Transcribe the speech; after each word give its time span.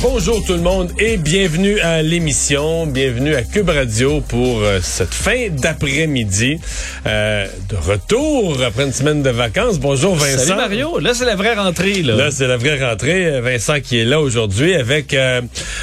Bonjour 0.00 0.44
tout 0.44 0.54
le 0.54 0.60
monde 0.60 0.90
et 0.98 1.16
bienvenue 1.16 1.78
à 1.80 2.02
l'émission, 2.02 2.86
bienvenue 2.86 3.34
à 3.36 3.42
Cube 3.42 3.68
Radio 3.68 4.20
pour 4.20 4.60
euh, 4.62 4.80
cette 4.82 5.14
fin 5.14 5.48
d'après-midi. 5.50 6.58
Euh, 7.06 7.46
de 7.68 7.76
retour 7.76 8.60
après 8.66 8.84
une 8.84 8.92
semaine 8.92 9.22
de 9.22 9.30
vacances. 9.30 9.78
Bonjour 9.78 10.16
Vincent. 10.16 10.38
Salut 10.38 10.56
Mario, 10.56 10.98
là 10.98 11.12
c'est 11.14 11.24
la 11.24 11.36
vraie 11.36 11.54
rentrée. 11.54 12.02
Là, 12.02 12.16
Là, 12.16 12.30
c'est 12.32 12.48
la 12.48 12.56
vraie 12.56 12.84
rentrée. 12.84 13.40
Vincent 13.40 13.80
qui 13.80 13.98
est 13.98 14.04
là 14.04 14.20
aujourd'hui 14.20 14.74
avec 14.74 15.14
euh, 15.14 15.40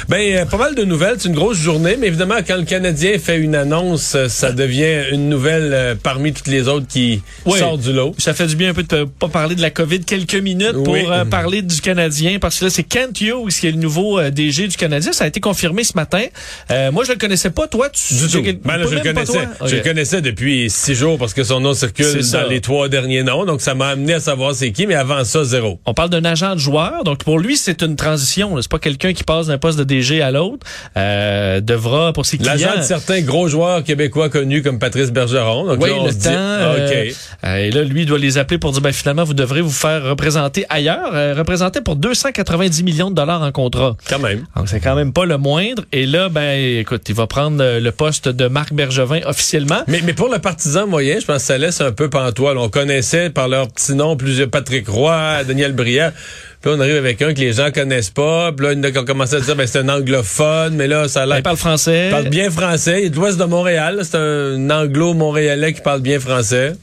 ben 0.08 0.46
pas 0.46 0.58
mal 0.58 0.74
de 0.74 0.84
nouvelles. 0.84 1.16
C'est 1.18 1.28
une 1.28 1.34
grosse 1.34 1.58
journée, 1.58 1.96
mais 1.98 2.08
évidemment 2.08 2.38
quand 2.46 2.56
le 2.56 2.64
Canadien 2.64 3.18
fait 3.18 3.38
une 3.38 3.54
annonce, 3.54 4.16
ça 4.28 4.52
devient 4.52 5.04
une 5.12 5.30
nouvelle 5.30 5.96
parmi 6.02 6.32
toutes 6.34 6.48
les 6.48 6.68
autres 6.68 6.86
qui 6.86 7.22
Oui. 7.46 7.58
sort 7.58 7.78
du 7.78 7.92
lot. 7.92 8.14
Ça 8.18 8.34
fait 8.34 8.46
du 8.48 8.56
bien 8.56 8.70
un 8.70 8.74
peu 8.74 8.82
de 8.82 9.04
pas 9.04 9.28
parler 9.28 9.54
de 9.54 9.62
la 9.62 9.70
COVID 9.70 10.00
quelques 10.00 10.34
minutes 10.34 10.72
pour 10.84 10.92
Oui. 10.94 11.04
parler 11.30 11.62
du 11.62 11.80
Canadien 11.80 12.38
parce 12.38 12.58
que 12.58 12.66
là 12.66 12.70
c'est 12.70 12.82
Kent 12.82 13.18
Hughes 13.22 13.48
qui 13.58 13.66
est 13.66 13.72
le 13.72 13.78
nouveau 13.78 13.99
euh, 14.18 14.30
DG 14.30 14.68
du 14.68 14.76
Canadien. 14.76 15.12
Ça 15.12 15.24
a 15.24 15.26
été 15.26 15.40
confirmé 15.40 15.84
ce 15.84 15.92
matin. 15.94 16.22
Euh, 16.70 16.90
moi 16.92 17.04
je 17.04 17.12
le 17.12 17.18
connaissais 17.18 17.50
pas. 17.50 17.66
Toi 17.66 17.88
tu 17.90 18.14
Du 18.14 18.28
tout. 18.28 18.42
Ben 18.64 18.76
là, 18.76 18.86
je 18.88 18.94
le 18.94 19.00
connaissais. 19.00 19.48
le 19.62 19.82
connaissais 19.82 20.20
depuis 20.20 20.68
six 20.70 20.94
jours 20.94 21.18
parce 21.18 21.34
que 21.34 21.44
son 21.44 21.60
nom 21.60 21.74
circule 21.74 22.20
dans 22.32 22.48
les 22.48 22.60
trois 22.60 22.88
derniers 22.88 23.22
noms. 23.22 23.44
Donc, 23.44 23.60
ça 23.60 23.74
m'a 23.74 23.88
amené 23.88 24.14
à 24.14 24.20
savoir 24.20 24.54
c'est 24.54 24.72
qui, 24.72 24.86
mais 24.86 24.94
avant 24.94 25.24
ça, 25.24 25.44
zéro. 25.44 25.80
On 25.86 25.94
parle 25.94 26.10
d'un 26.10 26.24
agent 26.24 26.54
de 26.54 26.60
joueur, 26.60 27.04
donc 27.04 27.24
pour 27.24 27.38
lui 27.38 27.56
c'est 27.56 27.82
une 27.82 27.96
transition. 27.96 28.60
C'est 28.60 28.70
pas 28.70 28.78
quelqu'un 28.78 29.12
qui 29.12 29.24
passe 29.24 29.46
d'un 29.46 29.58
poste 29.58 29.78
de 29.78 29.84
DG 29.84 30.22
à 30.22 30.30
l'autre. 30.30 30.66
Euh, 30.96 31.60
devra 31.60 32.12
pour 32.12 32.26
ses 32.26 32.38
clients. 32.38 32.52
L'agent 32.52 32.78
de 32.78 32.82
certains 32.82 33.20
gros 33.20 33.48
joueurs 33.48 33.82
québécois 33.84 34.28
connus 34.28 34.62
comme 34.62 34.78
Patrice 34.78 35.10
Bergeron. 35.10 35.66
Donc 35.66 35.82
Oui, 35.82 35.90
là, 35.90 35.96
on 35.98 36.06
le 36.06 36.12
se 36.12 36.16
temps. 36.18 36.30
dit, 36.30 37.14
euh, 37.44 37.56
et 37.56 37.70
là, 37.70 37.82
lui, 37.84 38.02
il 38.02 38.06
doit 38.06 38.18
les 38.18 38.38
appeler 38.38 38.58
pour 38.58 38.72
dire, 38.72 38.80
ben, 38.80 38.92
finalement, 38.92 39.24
vous 39.24 39.34
devrez 39.34 39.60
vous 39.60 39.70
faire 39.70 40.04
représenter 40.04 40.64
ailleurs. 40.68 41.12
Représenter 41.36 41.80
pour 41.80 41.96
290 41.96 42.82
millions 42.82 43.10
de 43.10 43.14
dollars 43.14 43.42
en 43.42 43.52
contrat. 43.52 43.89
Quand 44.08 44.18
même. 44.18 44.44
Donc, 44.56 44.68
c'est 44.68 44.80
quand 44.80 44.94
même 44.94 45.12
pas 45.12 45.24
le 45.24 45.38
moindre. 45.38 45.84
Et 45.92 46.06
là, 46.06 46.28
ben, 46.28 46.78
écoute, 46.78 47.02
il 47.08 47.14
va 47.14 47.26
prendre 47.26 47.62
euh, 47.62 47.80
le 47.80 47.92
poste 47.92 48.28
de 48.28 48.48
Marc 48.48 48.72
Bergevin 48.72 49.20
officiellement. 49.26 49.82
Mais, 49.88 50.00
mais 50.04 50.12
pour 50.12 50.28
le 50.28 50.38
partisan 50.38 50.86
moyen, 50.86 51.18
je 51.20 51.26
pense 51.26 51.38
que 51.38 51.42
ça 51.42 51.58
laisse 51.58 51.80
un 51.80 51.92
peu 51.92 52.08
pantois. 52.10 52.54
là. 52.54 52.60
On 52.60 52.68
connaissait 52.68 53.30
par 53.30 53.48
leur 53.48 53.68
petit 53.68 53.94
nom 53.94 54.16
plusieurs 54.16 54.48
Patrick 54.48 54.88
Roy, 54.88 55.44
Daniel 55.44 55.72
Brière. 55.72 56.12
Puis 56.60 56.70
on 56.74 56.78
arrive 56.78 56.96
avec 56.96 57.22
un 57.22 57.32
que 57.32 57.40
les 57.40 57.54
gens 57.54 57.70
connaissent 57.70 58.10
pas. 58.10 58.52
Puis 58.52 58.66
là, 58.66 58.72
il 58.72 58.78
y 58.78 58.80
en 58.80 58.84
a 58.84 58.90
qui 58.90 58.98
ont 58.98 59.04
commencé 59.04 59.36
à 59.36 59.40
dire 59.40 59.56
ben, 59.56 59.66
c'est 59.66 59.78
un 59.78 59.88
anglophone, 59.88 60.74
mais 60.74 60.86
là, 60.88 61.08
ça 61.08 61.22
a 61.22 61.26
l'air. 61.26 61.38
Il 61.38 61.42
parle 61.42 61.56
français. 61.56 62.08
Il 62.08 62.10
parle 62.10 62.28
bien 62.28 62.50
français. 62.50 63.02
Il 63.02 63.06
est 63.06 63.10
de 63.10 63.16
l'ouest 63.16 63.38
de 63.38 63.44
Montréal. 63.44 63.96
là. 63.96 64.04
C'est 64.04 64.18
un 64.18 64.70
anglo-montréalais 64.70 65.72
qui 65.72 65.80
parle 65.80 66.00
bien 66.02 66.20
français. 66.20 66.74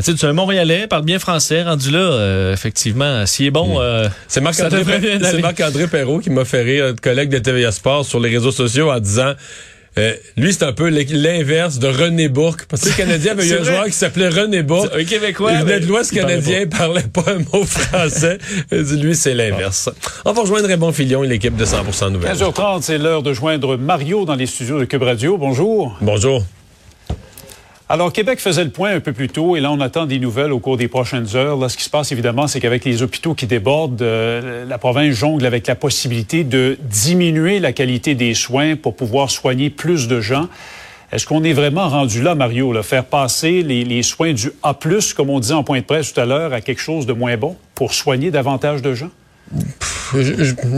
Ben, 0.00 0.04
tu 0.04 0.12
sais, 0.12 0.16
tu 0.16 0.24
es 0.24 0.28
un 0.30 0.32
Montréalais, 0.32 0.86
parle 0.86 1.04
bien 1.04 1.18
français, 1.18 1.62
rendu 1.62 1.90
là, 1.90 1.98
euh, 1.98 2.54
effectivement, 2.54 3.26
s'il 3.26 3.44
est 3.44 3.50
bon, 3.50 3.82
euh, 3.82 4.08
C'est 4.28 4.40
Marc-André. 4.40 4.82
Marc-André 5.42 5.88
Perrault 5.88 6.20
qui 6.20 6.30
m'a 6.30 6.46
fait 6.46 6.62
rire, 6.62 6.86
notre 6.86 7.02
collègue 7.02 7.28
de 7.28 7.36
TVA 7.36 7.70
Sport 7.70 8.06
sur 8.06 8.18
les 8.18 8.30
réseaux 8.30 8.50
sociaux 8.50 8.90
en 8.90 8.98
disant 8.98 9.34
euh, 9.98 10.14
lui, 10.38 10.54
c'est 10.54 10.64
un 10.64 10.72
peu 10.72 10.88
l'inverse 10.88 11.78
de 11.78 11.88
René 11.88 12.30
Bourque. 12.30 12.64
Parce 12.64 12.80
que 12.80 12.88
le 12.88 12.94
Canadien 12.94 13.32
avait 13.32 13.46
eu 13.48 13.52
un 13.52 13.56
vrai. 13.56 13.64
joueur 13.64 13.84
qui 13.84 13.92
s'appelait 13.92 14.28
René 14.30 14.62
Bourque. 14.62 14.90
un 14.96 15.04
Québécois. 15.04 15.52
Il 15.52 15.58
venait 15.58 15.74
mais 15.74 15.80
de 15.80 15.86
l'Ouest 15.86 16.14
canadien, 16.14 16.60
il 16.62 16.68
parlait 16.70 17.02
pas 17.02 17.24
un 17.32 17.40
mot 17.52 17.66
français. 17.66 18.38
Il 18.72 18.82
dit, 18.82 18.96
lui, 18.96 19.14
c'est 19.14 19.34
l'inverse. 19.34 19.90
On 20.24 20.32
va 20.32 20.40
rejoindre 20.40 20.66
Raymond 20.66 20.92
Filion 20.92 21.24
et 21.24 21.28
l'équipe 21.28 21.56
de 21.56 21.64
100% 21.66 22.10
Nouvelles. 22.12 22.34
15h30, 22.34 22.80
c'est 22.80 22.96
l'heure 22.96 23.22
de 23.22 23.34
joindre 23.34 23.76
Mario 23.76 24.24
dans 24.24 24.36
les 24.36 24.46
studios 24.46 24.80
de 24.80 24.86
Cube 24.86 25.02
Radio. 25.02 25.36
Bonjour. 25.36 25.98
Bonjour. 26.00 26.42
Alors, 27.92 28.12
Québec 28.12 28.38
faisait 28.38 28.62
le 28.62 28.70
point 28.70 28.94
un 28.94 29.00
peu 29.00 29.12
plus 29.12 29.26
tôt 29.26 29.56
et 29.56 29.60
là, 29.60 29.72
on 29.72 29.80
attend 29.80 30.06
des 30.06 30.20
nouvelles 30.20 30.52
au 30.52 30.60
cours 30.60 30.76
des 30.76 30.86
prochaines 30.86 31.26
heures. 31.34 31.56
Là, 31.56 31.68
ce 31.68 31.76
qui 31.76 31.82
se 31.82 31.90
passe, 31.90 32.12
évidemment, 32.12 32.46
c'est 32.46 32.60
qu'avec 32.60 32.84
les 32.84 33.02
hôpitaux 33.02 33.34
qui 33.34 33.48
débordent, 33.48 34.00
euh, 34.00 34.64
la 34.64 34.78
province 34.78 35.12
jongle 35.12 35.44
avec 35.44 35.66
la 35.66 35.74
possibilité 35.74 36.44
de 36.44 36.78
diminuer 36.82 37.58
la 37.58 37.72
qualité 37.72 38.14
des 38.14 38.32
soins 38.34 38.76
pour 38.76 38.94
pouvoir 38.94 39.28
soigner 39.28 39.70
plus 39.70 40.06
de 40.06 40.20
gens. 40.20 40.46
Est-ce 41.10 41.26
qu'on 41.26 41.42
est 41.42 41.52
vraiment 41.52 41.88
rendu 41.88 42.22
là, 42.22 42.36
Mario, 42.36 42.72
là, 42.72 42.84
faire 42.84 43.06
passer 43.06 43.64
les, 43.64 43.82
les 43.82 44.04
soins 44.04 44.34
du 44.34 44.52
A+, 44.62 44.72
comme 45.16 45.30
on 45.30 45.40
disait 45.40 45.54
en 45.54 45.64
point 45.64 45.80
de 45.80 45.84
presse 45.84 46.12
tout 46.12 46.20
à 46.20 46.26
l'heure, 46.26 46.52
à 46.52 46.60
quelque 46.60 46.80
chose 46.80 47.06
de 47.06 47.12
moins 47.12 47.36
bon 47.36 47.56
pour 47.74 47.92
soigner 47.92 48.30
davantage 48.30 48.82
de 48.82 48.94
gens? 48.94 49.10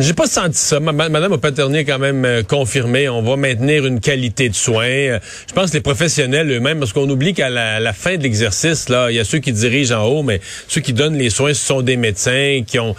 J'ai 0.01 0.13
pas 0.15 0.27
senti 0.27 0.59
ça. 0.59 0.81
Ma- 0.81 0.93
ma- 0.93 1.09
Madame 1.09 1.39
Paternier 1.39 1.81
a 1.81 1.85
quand 1.85 1.99
même 1.99 2.25
euh, 2.25 2.43
confirmé. 2.43 3.09
On 3.09 3.23
va 3.23 3.37
maintenir 3.37 3.87
une 3.87 4.01
qualité 4.01 4.49
de 4.49 4.55
soins. 4.55 4.85
Euh, 4.85 5.19
Je 5.49 5.55
pense 5.55 5.71
que 5.71 5.77
les 5.77 5.81
professionnels 5.81 6.51
eux-mêmes, 6.51 6.79
parce 6.79 6.93
qu'on 6.93 7.09
oublie 7.09 7.33
qu'à 7.35 7.49
la, 7.51 7.93
fin 7.93 8.17
de 8.17 8.23
l'exercice, 8.23 8.89
là, 8.89 9.11
il 9.11 9.17
y 9.17 9.21
a 9.21 9.25
ceux 9.25 9.39
qui 9.39 9.53
dirigent 9.53 9.95
en 9.99 10.05
haut, 10.07 10.23
mais 10.23 10.41
ceux 10.69 10.81
qui 10.81 10.93
donnent 10.93 11.17
les 11.17 11.31
soins, 11.31 11.55
ce 11.55 11.65
sont 11.65 11.83
des 11.83 11.97
médecins 11.97 12.63
qui 12.67 12.79
ont. 12.79 12.95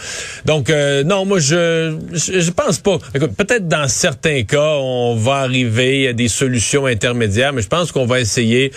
Donc 0.46 0.70
euh, 0.70 1.04
non, 1.04 1.26
moi 1.26 1.40
je, 1.40 1.98
je 2.14 2.52
pense 2.52 2.80
pas. 2.80 2.98
Peut-être 3.38 3.68
dans 3.68 3.88
certains 3.88 4.44
cas, 4.44 4.76
on 4.80 5.16
va 5.16 5.36
arriver 5.36 6.08
à 6.10 6.14
des 6.14 6.28
solutions 6.28 6.86
intermédiaires, 6.86 7.54
mais 7.54 7.62
je 7.62 7.68
pense 7.68 7.92
qu'on 7.92 8.06
va 8.06 8.20
essayer 8.20 8.72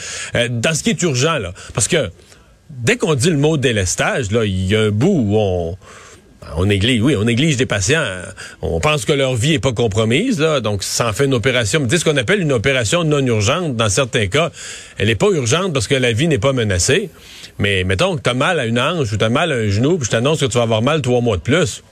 dans 0.51 0.75
ce 0.75 0.83
qui 0.83 0.91
est 0.91 1.03
urgent 1.03 1.39
là, 1.39 1.53
parce 1.75 1.89
que 1.89 2.11
dès 2.71 2.97
qu'on 2.97 3.15
dit 3.15 3.31
le 3.31 3.37
mot 3.37 3.57
délestage, 3.57 4.31
là, 4.33 4.45
il 4.45 4.67
y 4.67 4.77
a 4.77 4.81
un 4.81 4.91
bout 4.91 5.09
où 5.27 5.37
on 5.37 5.77
on 6.57 6.67
néglige, 6.67 7.03
oui, 7.03 7.17
on 7.17 7.25
néglige 7.25 7.57
des 7.57 7.67
patients. 7.67 8.05
On 8.63 8.81
pense 8.81 9.05
que 9.05 9.13
leur 9.13 9.35
vie 9.35 9.55
est 9.55 9.59
pas 9.59 9.73
compromise, 9.73 10.39
là, 10.41 10.61
donc 10.61 10.83
ça 10.83 11.09
en 11.09 11.13
fait 11.13 11.25
une 11.25 11.35
opération. 11.35 11.81
Mais 11.81 11.87
tu 11.87 11.93
sais, 11.93 12.01
ce 12.01 12.05
qu'on 12.05 12.17
appelle 12.17 12.41
une 12.41 12.53
opération 12.53 13.05
non 13.05 13.25
urgente, 13.27 13.77
dans 13.77 13.89
certains 13.89 14.27
cas, 14.27 14.51
elle 14.99 15.11
est 15.11 15.17
pas 15.17 15.31
urgente 15.31 15.73
parce 15.73 15.89
que 15.89 15.95
la 15.95 16.13
vie 16.13 16.29
n'est 16.29 16.39
pas 16.39 16.53
menacée. 16.53 17.11
Mais 17.59 17.85
mettons 17.85 18.17
que 18.17 18.23
tu 18.23 18.31
as 18.31 18.35
mal 18.35 18.61
à 18.61 18.67
une 18.67 18.79
hanche 18.79 19.13
ou 19.13 19.17
tu 19.17 19.25
as 19.25 19.29
mal 19.29 19.53
à 19.53 19.57
un 19.57 19.69
genou, 19.69 19.99
puis 19.99 20.07
je 20.07 20.11
t'annonce 20.11 20.41
que 20.41 20.47
tu 20.47 20.57
vas 20.57 20.65
avoir 20.65 20.83
mal 20.83 21.03
trois 21.03 21.21
mois 21.21 21.37
de 21.37 21.43
plus. 21.43 21.83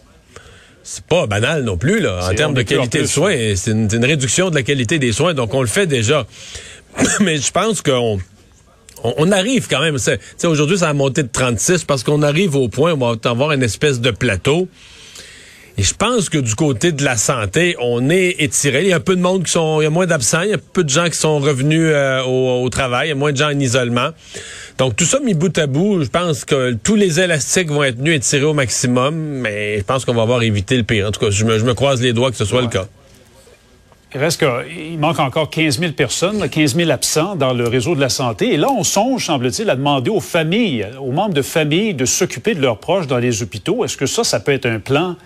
C'est 0.82 1.04
pas 1.04 1.26
banal 1.26 1.64
non 1.64 1.78
plus, 1.78 2.00
là, 2.00 2.28
en 2.30 2.34
termes 2.34 2.54
de 2.54 2.62
qualité 2.62 3.00
de 3.00 3.06
soins. 3.06 3.34
C'est 3.56 3.70
une, 3.70 3.88
c'est 3.88 3.96
une 3.96 4.04
réduction 4.04 4.50
de 4.50 4.54
la 4.54 4.62
qualité 4.62 4.98
des 4.98 5.12
soins, 5.12 5.32
donc 5.32 5.54
on 5.54 5.62
le 5.62 5.66
fait 5.66 5.86
déjà. 5.86 6.26
Mais 7.20 7.38
je 7.38 7.50
pense 7.50 7.80
qu'on 7.80 8.18
on, 9.04 9.14
on 9.18 9.30
arrive 9.32 9.68
quand 9.68 9.80
même. 9.80 9.98
c'est- 9.98 10.18
tu 10.18 10.24
sais, 10.38 10.46
Aujourd'hui, 10.48 10.78
ça 10.78 10.88
a 10.88 10.92
monté 10.94 11.22
de 11.22 11.28
36 11.32 11.84
parce 11.84 12.02
qu'on 12.02 12.22
arrive 12.22 12.56
au 12.56 12.68
point 12.68 12.92
où 12.92 13.04
on 13.04 13.12
va 13.14 13.30
avoir 13.30 13.52
une 13.52 13.62
espèce 13.62 14.00
de 14.00 14.10
plateau. 14.10 14.68
Et 15.76 15.82
je 15.82 15.92
pense 15.92 16.28
que 16.28 16.38
du 16.38 16.54
côté 16.54 16.92
de 16.92 17.02
la 17.04 17.16
santé, 17.16 17.74
on 17.80 18.08
est 18.08 18.36
étiré. 18.38 18.82
Il 18.82 18.88
y 18.90 18.92
a 18.92 18.96
un 18.96 19.00
peu 19.00 19.16
de 19.16 19.20
monde 19.20 19.42
qui 19.42 19.50
sont, 19.50 19.80
il 19.80 19.84
y 19.84 19.86
a 19.88 19.90
moins 19.90 20.06
d'absents, 20.06 20.42
il 20.42 20.50
y 20.50 20.54
a 20.54 20.58
peu 20.58 20.84
de 20.84 20.88
gens 20.88 21.06
qui 21.06 21.16
sont 21.18 21.40
revenus 21.40 21.90
euh, 21.92 22.22
au, 22.22 22.62
au 22.62 22.68
travail, 22.70 23.06
il 23.06 23.10
y 23.10 23.12
a 23.12 23.16
moins 23.16 23.32
de 23.32 23.36
gens 23.36 23.48
en 23.48 23.58
isolement. 23.58 24.10
Donc 24.78 24.94
tout 24.94 25.04
ça 25.04 25.18
mis 25.18 25.34
bout 25.34 25.56
à 25.58 25.66
bout, 25.66 26.04
je 26.04 26.08
pense 26.08 26.44
que 26.44 26.74
tous 26.80 26.94
les 26.94 27.18
élastiques 27.18 27.70
vont 27.72 27.82
être 27.82 27.96
tenus 27.96 28.14
et 28.16 28.20
tirés 28.20 28.44
au 28.44 28.54
maximum, 28.54 29.16
mais 29.16 29.78
je 29.78 29.82
pense 29.82 30.04
qu'on 30.04 30.14
va 30.14 30.22
avoir 30.22 30.44
évité 30.44 30.76
le 30.76 30.84
pire. 30.84 31.08
En 31.08 31.10
tout 31.10 31.18
cas, 31.18 31.30
je 31.30 31.44
me, 31.44 31.58
je 31.58 31.64
me 31.64 31.74
croise 31.74 32.00
les 32.00 32.12
doigts 32.12 32.30
que 32.30 32.36
ce 32.36 32.44
soit 32.44 32.62
le 32.62 32.68
cas. 32.68 32.86
Il 34.14 34.20
reste 34.20 34.40
que, 34.40 34.68
il 34.70 34.96
manque 34.98 35.18
encore 35.18 35.50
15 35.50 35.80
000 35.80 35.92
personnes, 35.92 36.38
là, 36.38 36.48
15 36.48 36.76
000 36.76 36.90
absents 36.90 37.34
dans 37.34 37.52
le 37.52 37.66
réseau 37.66 37.96
de 37.96 38.00
la 38.00 38.08
santé. 38.08 38.54
Et 38.54 38.56
là, 38.56 38.68
on 38.70 38.84
songe, 38.84 39.26
semble-t-il, 39.26 39.68
à 39.68 39.74
demander 39.74 40.10
aux 40.10 40.20
familles, 40.20 40.86
aux 41.00 41.10
membres 41.10 41.34
de 41.34 41.42
famille 41.42 41.94
de 41.94 42.04
s'occuper 42.04 42.54
de 42.54 42.60
leurs 42.60 42.78
proches 42.78 43.08
dans 43.08 43.18
les 43.18 43.42
hôpitaux. 43.42 43.84
Est-ce 43.84 43.96
que 43.96 44.06
ça, 44.06 44.22
ça 44.22 44.38
peut 44.38 44.52
être 44.52 44.66
un 44.66 44.78
plan 44.78 45.16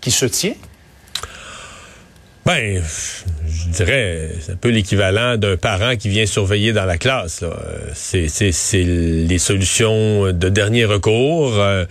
qui 0.00 0.12
se 0.12 0.24
tient? 0.24 0.54
Ben, 2.46 2.80
je 3.48 3.68
dirais, 3.70 4.30
c'est 4.40 4.52
un 4.52 4.56
peu 4.56 4.68
l'équivalent 4.68 5.36
d'un 5.36 5.56
parent 5.56 5.96
qui 5.96 6.08
vient 6.08 6.24
surveiller 6.24 6.72
dans 6.72 6.86
la 6.86 6.96
classe. 6.96 7.40
Euh, 7.42 7.50
c'est 7.92 8.82
les 8.82 9.38
solutions 9.38 10.32
de 10.32 10.48
dernier 10.48 10.84
recours. 10.84 11.54
Euh, 11.58 11.86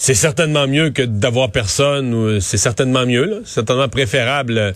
c'est 0.00 0.14
certainement 0.14 0.68
mieux 0.68 0.90
que 0.90 1.02
d'avoir 1.02 1.50
personne. 1.50 2.14
ou 2.14 2.40
C'est 2.40 2.56
certainement 2.56 3.04
mieux, 3.04 3.24
là. 3.24 3.36
C'est 3.44 3.54
certainement 3.54 3.88
préférable. 3.88 4.72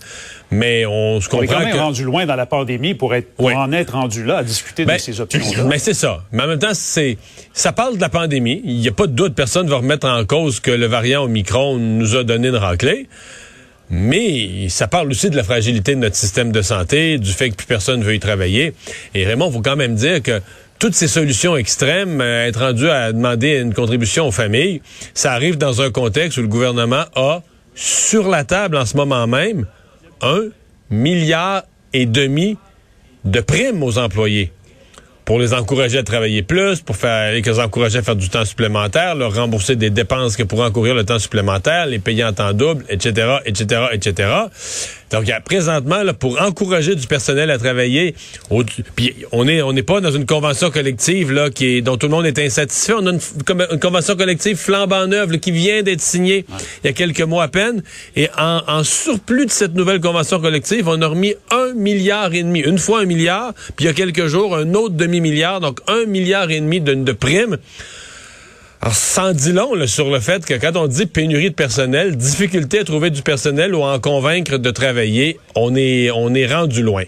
Mais 0.51 0.85
on 0.85 1.21
se 1.21 1.29
On 1.31 1.41
est 1.41 1.47
quand 1.47 1.53
comprend 1.53 1.59
même 1.65 1.73
que... 1.73 1.79
rendu 1.79 2.03
loin 2.03 2.25
dans 2.25 2.35
la 2.35 2.45
pandémie 2.45 2.93
pour, 2.93 3.15
être, 3.15 3.33
pour 3.33 3.45
Oui. 3.45 3.53
en 3.55 3.71
être 3.71 3.93
rendu 3.93 4.25
là 4.25 4.39
à 4.39 4.43
discuter 4.43 4.83
Ben, 4.85 4.97
de 4.97 5.01
ces 5.01 5.21
options-là. 5.21 5.63
Mais 5.69 5.79
c'est 5.79 5.93
ça. 5.93 6.23
Mais 6.33 6.43
en 6.43 6.47
même 6.47 6.59
temps, 6.59 6.73
c'est 6.73 7.17
ça 7.53 7.71
parle 7.71 7.95
de 7.95 8.01
la 8.01 8.09
pandémie. 8.09 8.61
Il 8.65 8.75
n'y 8.75 8.87
a 8.89 8.91
pas 8.91 9.07
de 9.07 9.13
doute, 9.13 9.33
personne 9.33 9.65
ne 9.65 9.71
va 9.71 9.77
remettre 9.77 10.07
en 10.07 10.25
cause 10.25 10.59
que 10.59 10.71
le 10.71 10.85
variant 10.87 11.23
Omicron 11.23 11.77
nous 11.77 12.15
a 12.17 12.25
donné 12.25 12.49
une 12.49 12.57
raclée. 12.57 13.07
Mais 13.89 14.69
ça 14.69 14.87
parle 14.87 15.09
aussi 15.09 15.29
de 15.29 15.35
la 15.35 15.43
fragilité 15.43 15.93
de 15.95 15.99
notre 15.99 16.15
système 16.15 16.51
de 16.51 16.61
santé, 16.61 17.17
du 17.17 17.31
fait 17.31 17.49
que 17.49 17.55
plus 17.55 17.67
personne 17.67 17.99
ne 17.99 18.05
veut 18.05 18.15
y 18.15 18.19
travailler. 18.19 18.73
Et 19.13 19.25
Raymond, 19.25 19.47
il 19.49 19.53
faut 19.53 19.61
quand 19.61 19.75
même 19.75 19.95
dire 19.95 20.21
que 20.21 20.41
toutes 20.83 20.95
ces 20.95 21.07
solutions 21.07 21.55
extrêmes, 21.55 22.19
euh, 22.19 22.45
être 22.45 22.59
rendu 22.59 22.89
à 22.89 23.13
demander 23.13 23.57
une 23.57 23.73
contribution 23.73 24.27
aux 24.27 24.33
familles, 24.33 24.81
ça 25.13 25.31
arrive 25.31 25.57
dans 25.57 25.81
un 25.81 25.91
contexte 25.91 26.37
où 26.37 26.41
le 26.41 26.49
gouvernement 26.49 27.05
a 27.15 27.41
sur 27.73 28.27
la 28.27 28.43
table 28.43 28.75
en 28.75 28.85
ce 28.85 28.97
moment 28.97 29.25
même 29.25 29.65
un 30.21 30.49
milliard 30.89 31.63
et 31.93 32.05
demi 32.05 32.57
de 33.23 33.39
primes 33.39 33.81
aux 33.81 33.97
employés. 33.97 34.51
pour 35.25 35.39
les 35.39 35.53
encourager 35.53 35.97
à 35.97 36.03
travailler 36.03 36.43
plus, 36.43 36.81
pour 36.81 36.97
faire 36.97 37.31
les 37.31 37.59
encourager 37.59 37.99
à 37.99 38.01
faire 38.01 38.15
du 38.15 38.29
temps 38.29 38.43
supplémentaire, 38.43 39.15
leur 39.15 39.33
rembourser 39.33 39.75
des 39.75 39.89
dépenses 39.89 40.35
que 40.35 40.43
pourraient 40.43 40.67
encourir 40.67 40.95
le 40.95 41.05
temps 41.05 41.19
supplémentaire, 41.19 41.85
les 41.85 41.99
payer 41.99 42.25
en 42.25 42.33
temps 42.33 42.53
double, 42.53 42.83
etc., 42.89 43.37
etc., 43.45 43.85
etc. 43.93 44.29
Donc, 45.11 45.31
présentement, 45.45 46.03
là, 46.03 46.13
pour 46.13 46.41
encourager 46.41 46.95
du 46.95 47.07
personnel 47.07 47.51
à 47.51 47.57
travailler, 47.57 48.15
puis 48.95 49.15
on 49.31 49.47
est 49.47 49.61
on 49.61 49.73
n'est 49.73 49.83
pas 49.83 50.01
dans 50.01 50.11
une 50.11 50.25
convention 50.25 50.71
collective 50.71 51.31
là 51.31 51.49
qui 51.49 51.77
est 51.77 51.81
dont 51.81 51.97
tout 51.97 52.07
le 52.07 52.11
monde 52.11 52.25
est 52.25 52.39
insatisfait. 52.39 52.93
On 52.93 53.05
a 53.05 53.11
une, 53.11 53.79
convention 53.79 54.15
collective 54.15 54.57
flambant 54.57 55.07
neuve 55.07 55.37
qui 55.39 55.51
vient 55.51 55.83
d'être 55.83 56.01
signée 56.01 56.45
il 56.83 56.87
y 56.87 56.89
a 56.89 56.93
quelques 56.93 57.21
mois 57.21 57.43
à 57.43 57.47
peine. 57.47 57.83
Et 58.15 58.29
en, 58.37 58.61
en, 58.67 58.83
surplus 58.83 59.45
de 59.45 59.51
cette 59.51 59.75
nouvelle 59.75 59.99
convention 59.99 60.39
collective, 60.39 60.87
on 60.87 61.01
a 61.01 61.07
remis 61.07 61.35
un 61.51 61.73
milliard 61.73 62.33
et 62.33 62.43
demi, 62.43 62.59
une 62.59 62.77
fois 62.77 63.01
un 63.01 63.05
milliard, 63.05 63.53
puis 63.75 63.85
il 63.85 63.87
y 63.87 63.89
a 63.89 63.93
quelques 63.93 64.27
jours 64.27 64.55
un 64.55 64.73
autre 64.73 64.95
demi-milliard, 64.95 65.59
donc 65.59 65.79
un 65.87 66.05
milliard 66.05 66.49
et 66.51 66.59
demi 66.59 66.81
de, 66.81 66.93
de 66.93 67.11
primes. 67.11 67.57
Alors, 68.83 68.95
sans 68.95 69.31
dit 69.31 69.53
long 69.53 69.87
sur 69.87 70.09
le 70.09 70.19
fait 70.19 70.45
que 70.45 70.55
quand 70.55 70.75
on 70.75 70.87
dit 70.87 71.05
pénurie 71.05 71.49
de 71.49 71.55
personnel, 71.55 72.17
difficulté 72.17 72.79
à 72.79 72.83
trouver 72.83 73.11
du 73.11 73.21
personnel 73.21 73.73
ou 73.75 73.81
à 73.85 73.93
en 73.93 73.99
convaincre 74.01 74.57
de 74.57 74.71
travailler, 74.71 75.39
on 75.55 75.73
est, 75.73 76.11
on 76.11 76.33
est 76.33 76.53
rendu 76.53 76.83
loin. 76.83 77.05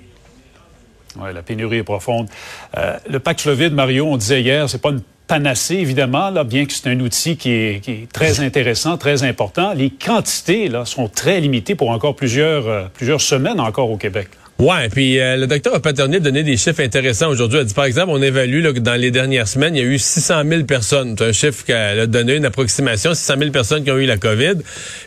Oui, 1.20 1.34
la 1.34 1.42
pénurie 1.42 1.80
est 1.80 1.84
profonde. 1.84 2.30
Euh, 2.78 2.96
le 3.10 3.20
Paxlovid, 3.20 3.74
Mario, 3.74 4.06
on 4.06 4.16
disait 4.16 4.42
hier, 4.42 4.70
c'est 4.70 4.82
pas 4.82 4.92
une 4.92 5.02
panacée, 5.28 5.76
évidemment, 5.76 6.30
là, 6.30 6.46
bien 6.46 6.66
que 6.66 6.72
c'est 6.72 6.88
un 6.88 7.00
outil 7.02 7.36
qui 7.36 7.52
est, 7.52 7.84
qui 7.84 7.92
est, 7.92 8.10
très 8.10 8.40
intéressant, 8.46 8.98
très 8.98 9.24
important. 9.24 9.74
Les 9.74 9.90
quantités 9.90 10.70
là, 10.70 10.86
sont 10.86 11.10
très 11.10 11.42
limitées 11.42 11.76
pour 11.76 11.90
encore 11.90 12.16
plusieurs, 12.16 12.70
euh, 12.70 12.86
plusieurs 12.94 13.20
semaines 13.20 13.60
encore 13.60 13.92
au 13.92 13.98
Québec. 13.98 14.30
Ouais, 14.58 14.88
puis 14.88 15.20
euh, 15.20 15.36
le 15.36 15.48
docteur 15.48 15.82
Paternier 15.82 16.18
a 16.18 16.20
donné 16.22 16.42
des 16.42 16.56
chiffres 16.56 16.82
intéressants 16.82 17.28
aujourd'hui. 17.28 17.60
A 17.60 17.66
dit, 17.66 17.74
par 17.74 17.84
exemple, 17.84 18.12
on 18.12 18.22
évalue 18.22 18.64
là, 18.64 18.72
que 18.72 18.80
dans 18.80 18.96
les 18.96 19.12
dernières 19.12 19.50
semaines, 19.50 19.76
il 19.76 19.84
y 19.84 19.86
a 19.86 19.88
eu 19.88 20.00
600 20.00 20.44
000 20.48 20.64
personnes. 20.64 21.16
C'est 21.18 21.26
un 21.26 21.32
chiffre 21.34 21.66
qu'elle 21.66 22.00
a 22.00 22.08
donné, 22.08 22.36
une 22.36 22.46
approximation, 22.46 23.14
600 23.14 23.36
000 23.40 23.52
personnes 23.52 23.84
qui 23.84 23.92
ont 23.92 23.98
eu 23.98 24.06
la 24.06 24.18
COVID. 24.18 24.56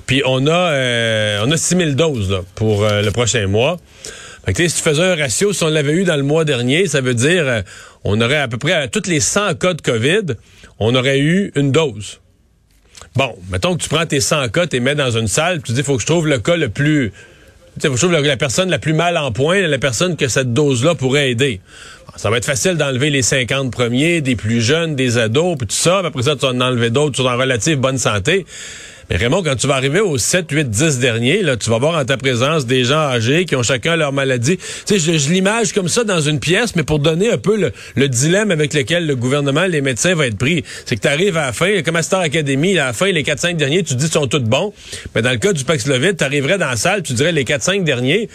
Puis 0.04 0.22
on 0.26 0.46
a, 0.46 0.72
euh, 0.72 1.44
on 1.46 1.50
a 1.50 1.56
6 1.56 1.76
000 1.76 1.90
doses 1.92 2.30
là, 2.30 2.42
pour 2.56 2.84
euh, 2.84 3.00
le 3.00 3.10
prochain 3.10 3.46
mois. 3.46 3.78
Fait 4.44 4.52
que, 4.52 4.68
si 4.68 4.76
tu 4.76 4.82
faisais 4.82 5.02
un 5.02 5.16
ratio, 5.16 5.54
si 5.54 5.64
on 5.64 5.68
l'avait 5.68 5.94
eu 5.94 6.04
dans 6.04 6.16
le 6.16 6.22
mois 6.22 6.44
dernier, 6.44 6.86
ça 6.86 7.00
veut 7.00 7.14
dire 7.14 7.62
on 8.04 8.20
aurait 8.20 8.38
à 8.38 8.48
peu 8.48 8.58
près 8.58 8.72
à 8.72 8.86
toutes 8.88 9.06
les 9.06 9.20
100 9.20 9.54
cas 9.54 9.72
de 9.72 9.80
COVID, 9.80 10.34
on 10.78 10.94
aurait 10.94 11.20
eu 11.20 11.52
une 11.54 11.72
dose. 11.72 12.20
Bon, 13.16 13.34
mettons 13.50 13.76
que 13.76 13.82
tu 13.82 13.88
prends 13.88 14.06
tes 14.06 14.20
100 14.20 14.48
cas, 14.48 14.66
tu 14.66 14.76
les 14.76 14.80
mets 14.80 14.94
dans 14.94 15.10
une 15.10 15.26
salle, 15.26 15.62
tu 15.62 15.72
dis, 15.72 15.82
faut 15.82 15.96
que 15.96 16.02
je 16.02 16.06
trouve 16.06 16.28
le 16.28 16.38
cas 16.38 16.56
le 16.56 16.68
plus 16.68 17.12
je 17.82 17.88
trouve 17.88 18.12
la, 18.12 18.20
la 18.20 18.36
personne 18.36 18.70
la 18.70 18.78
plus 18.78 18.92
mal 18.92 19.16
en 19.16 19.32
point, 19.32 19.60
la 19.60 19.78
personne 19.78 20.16
que 20.16 20.28
cette 20.28 20.52
dose-là 20.52 20.94
pourrait 20.94 21.30
aider. 21.30 21.60
Ça 22.16 22.30
va 22.30 22.38
être 22.38 22.44
facile 22.44 22.74
d'enlever 22.74 23.10
les 23.10 23.22
50 23.22 23.70
premiers, 23.70 24.20
des 24.20 24.34
plus 24.34 24.60
jeunes, 24.60 24.96
des 24.96 25.18
ados, 25.18 25.56
puis 25.56 25.68
tout 25.68 25.74
ça. 25.74 25.98
après 25.98 26.24
ça, 26.24 26.34
tu 26.34 26.46
vas 26.46 26.48
en 26.48 26.60
enlever 26.60 26.90
d'autres, 26.90 27.16
sont 27.16 27.26
en 27.26 27.36
relative 27.36 27.78
bonne 27.78 27.98
santé. 27.98 28.44
Mais 29.10 29.16
Raymond, 29.16 29.42
quand 29.42 29.56
tu 29.56 29.66
vas 29.66 29.74
arriver 29.76 30.00
aux 30.00 30.18
7, 30.18 30.50
8, 30.50 30.68
10 30.68 30.98
derniers, 30.98 31.42
là, 31.42 31.56
tu 31.56 31.70
vas 31.70 31.78
voir 31.78 31.98
en 31.98 32.04
ta 32.04 32.18
présence 32.18 32.66
des 32.66 32.84
gens 32.84 32.98
âgés 32.98 33.46
qui 33.46 33.56
ont 33.56 33.62
chacun 33.62 33.96
leur 33.96 34.12
maladie. 34.12 34.58
Tu 34.86 34.98
sais, 34.98 35.18
je, 35.18 35.30
l'image 35.30 35.72
comme 35.72 35.88
ça 35.88 36.04
dans 36.04 36.20
une 36.20 36.40
pièce, 36.40 36.76
mais 36.76 36.82
pour 36.82 36.98
donner 36.98 37.30
un 37.30 37.38
peu 37.38 37.72
le, 37.96 38.08
dilemme 38.08 38.50
avec 38.50 38.74
lequel 38.74 39.06
le 39.06 39.16
gouvernement, 39.16 39.64
les 39.64 39.80
médecins 39.80 40.14
vont 40.14 40.24
être 40.24 40.36
pris. 40.36 40.62
C'est 40.84 40.96
que 40.96 41.00
tu 41.00 41.08
arrives 41.08 41.36
à 41.38 41.46
la 41.46 41.52
fin, 41.52 41.82
comme 41.82 41.96
à 41.96 42.02
Star 42.02 42.20
Academy, 42.20 42.78
à 42.78 42.86
la 42.86 42.92
fin, 42.92 43.10
les 43.10 43.22
4-5 43.22 43.56
derniers, 43.56 43.82
tu 43.82 43.94
dis 43.94 44.04
qu'ils 44.04 44.12
sont 44.12 44.26
tous 44.26 44.40
bons. 44.40 44.74
Mais 45.14 45.22
dans 45.22 45.30
le 45.30 45.38
cas 45.38 45.52
du 45.52 45.64
Paxlovid, 45.64 46.16
tu 46.16 46.24
arriverais 46.24 46.58
dans 46.58 46.68
la 46.68 46.76
salle, 46.76 47.02
tu 47.02 47.14
dirais 47.14 47.32
les 47.32 47.44
4-5 47.44 47.84
derniers 47.84 48.28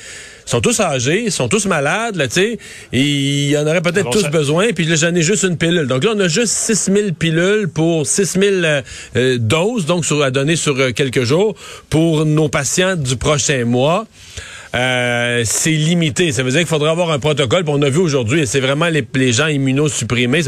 sont 0.45 0.61
tous 0.61 0.79
âgés, 0.79 1.29
sont 1.29 1.47
tous 1.47 1.65
malades, 1.65 2.15
là, 2.15 2.27
tu 2.27 2.33
sais, 2.33 2.59
il 2.91 3.49
y 3.49 3.57
en 3.57 3.65
aurait 3.67 3.81
peut-être 3.81 4.09
tous 4.09 4.27
besoin, 4.29 4.71
puis 4.73 4.85
là, 4.85 4.95
j'en 4.95 5.13
ai 5.13 5.21
juste 5.21 5.43
une 5.43 5.57
pilule. 5.57 5.87
Donc 5.87 6.03
là, 6.03 6.11
on 6.15 6.19
a 6.19 6.27
juste 6.27 6.53
6000 6.53 7.13
pilules 7.13 7.67
pour 7.67 8.05
6000 8.05 8.47
euh, 8.65 8.81
euh, 9.15 9.37
doses, 9.39 9.85
donc 9.85 10.05
sur, 10.05 10.21
à 10.23 10.31
donner 10.31 10.55
sur 10.55 10.77
euh, 10.79 10.91
quelques 10.91 11.23
jours, 11.23 11.55
pour 11.89 12.25
nos 12.25 12.49
patients 12.49 12.95
du 12.95 13.15
prochain 13.15 13.65
mois. 13.65 14.05
Euh, 14.75 15.43
c'est 15.45 15.71
limité. 15.71 16.31
Ça 16.31 16.41
veut 16.41 16.49
dire 16.49 16.61
qu'il 16.61 16.67
faudra 16.67 16.91
avoir 16.91 17.11
un 17.11 17.19
protocole. 17.19 17.63
on 17.67 17.81
a 17.81 17.89
vu 17.89 17.99
aujourd'hui, 17.99 18.41
et 18.41 18.45
c'est 18.45 18.59
vraiment 18.59 18.89
les, 18.89 19.05
les, 19.13 19.31
gens 19.31 19.47
immunosupprimés. 19.47 20.41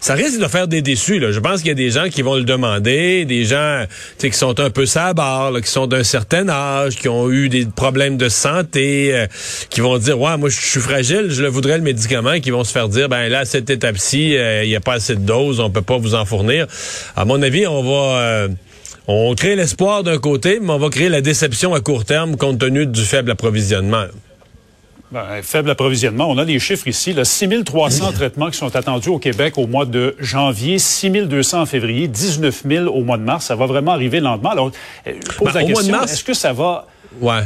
Ça 0.00 0.14
risque 0.14 0.40
de 0.40 0.46
faire 0.46 0.68
des 0.68 0.82
déçus. 0.82 1.18
Là. 1.18 1.32
Je 1.32 1.40
pense 1.40 1.60
qu'il 1.60 1.68
y 1.68 1.72
a 1.72 1.74
des 1.74 1.90
gens 1.90 2.08
qui 2.08 2.22
vont 2.22 2.36
le 2.36 2.44
demander, 2.44 3.24
des 3.24 3.44
gens 3.44 3.84
qui 4.18 4.32
sont 4.32 4.60
un 4.60 4.70
peu 4.70 4.86
sabards, 4.86 5.60
qui 5.62 5.70
sont 5.70 5.88
d'un 5.88 6.04
certain 6.04 6.48
âge, 6.48 6.96
qui 6.96 7.08
ont 7.08 7.30
eu 7.30 7.48
des 7.48 7.66
problèmes 7.66 8.16
de 8.16 8.28
santé, 8.28 9.12
euh, 9.12 9.26
qui 9.68 9.80
vont 9.80 9.98
dire, 9.98 10.20
ouais, 10.20 10.36
moi 10.36 10.48
je 10.48 10.60
suis 10.60 10.80
fragile, 10.80 11.26
je 11.30 11.42
le 11.42 11.48
voudrais 11.48 11.78
le 11.78 11.84
médicament, 11.84 12.38
qui 12.38 12.52
vont 12.52 12.62
se 12.62 12.72
faire 12.72 12.88
dire, 12.88 13.08
ben 13.08 13.28
là, 13.28 13.40
à 13.40 13.44
cette 13.44 13.68
étape-ci, 13.68 14.36
euh, 14.36 14.62
il 14.64 14.68
n'y 14.68 14.76
a 14.76 14.80
pas 14.80 14.94
assez 14.94 15.16
de 15.16 15.20
doses, 15.20 15.58
on 15.58 15.70
peut 15.70 15.82
pas 15.82 15.98
vous 15.98 16.14
en 16.14 16.24
fournir. 16.24 16.66
À 17.16 17.24
mon 17.24 17.42
avis, 17.42 17.66
on 17.66 17.82
va 17.82 18.48
on 19.08 19.34
crée 19.34 19.56
l'espoir 19.56 20.02
d'un 20.02 20.18
côté, 20.18 20.58
mais 20.60 20.70
on 20.70 20.78
va 20.78 20.88
créer 20.88 21.08
la 21.08 21.20
déception 21.20 21.74
à 21.74 21.80
court 21.80 22.04
terme 22.04 22.36
compte 22.36 22.58
tenu 22.58 22.86
du 22.86 23.02
faible 23.02 23.30
approvisionnement. 23.30 24.06
Ben, 25.12 25.40
faible 25.42 25.70
approvisionnement. 25.70 26.28
On 26.28 26.36
a 26.36 26.44
les 26.44 26.58
chiffres 26.58 26.88
ici. 26.88 27.14
6 27.22 27.64
300 27.64 28.12
traitements 28.12 28.50
qui 28.50 28.58
sont 28.58 28.74
attendus 28.74 29.08
au 29.08 29.20
Québec 29.20 29.56
au 29.56 29.68
mois 29.68 29.84
de 29.84 30.16
janvier, 30.18 30.80
6 30.80 31.10
200 31.10 31.62
en 31.62 31.66
février, 31.66 32.08
19 32.08 32.62
000 32.68 32.86
au 32.86 33.04
mois 33.04 33.16
de 33.16 33.22
mars. 33.22 33.46
Ça 33.46 33.54
va 33.54 33.66
vraiment 33.66 33.92
arriver 33.92 34.18
lentement. 34.18 34.50
Alors, 34.50 34.72
je 35.06 35.12
pose 35.36 35.52
ben, 35.52 35.60
la 35.60 35.64
question, 35.64 36.02
est-ce 36.02 36.24
que 36.24 36.34
ça 36.34 36.52
va... 36.52 36.86
Ouais. 37.20 37.42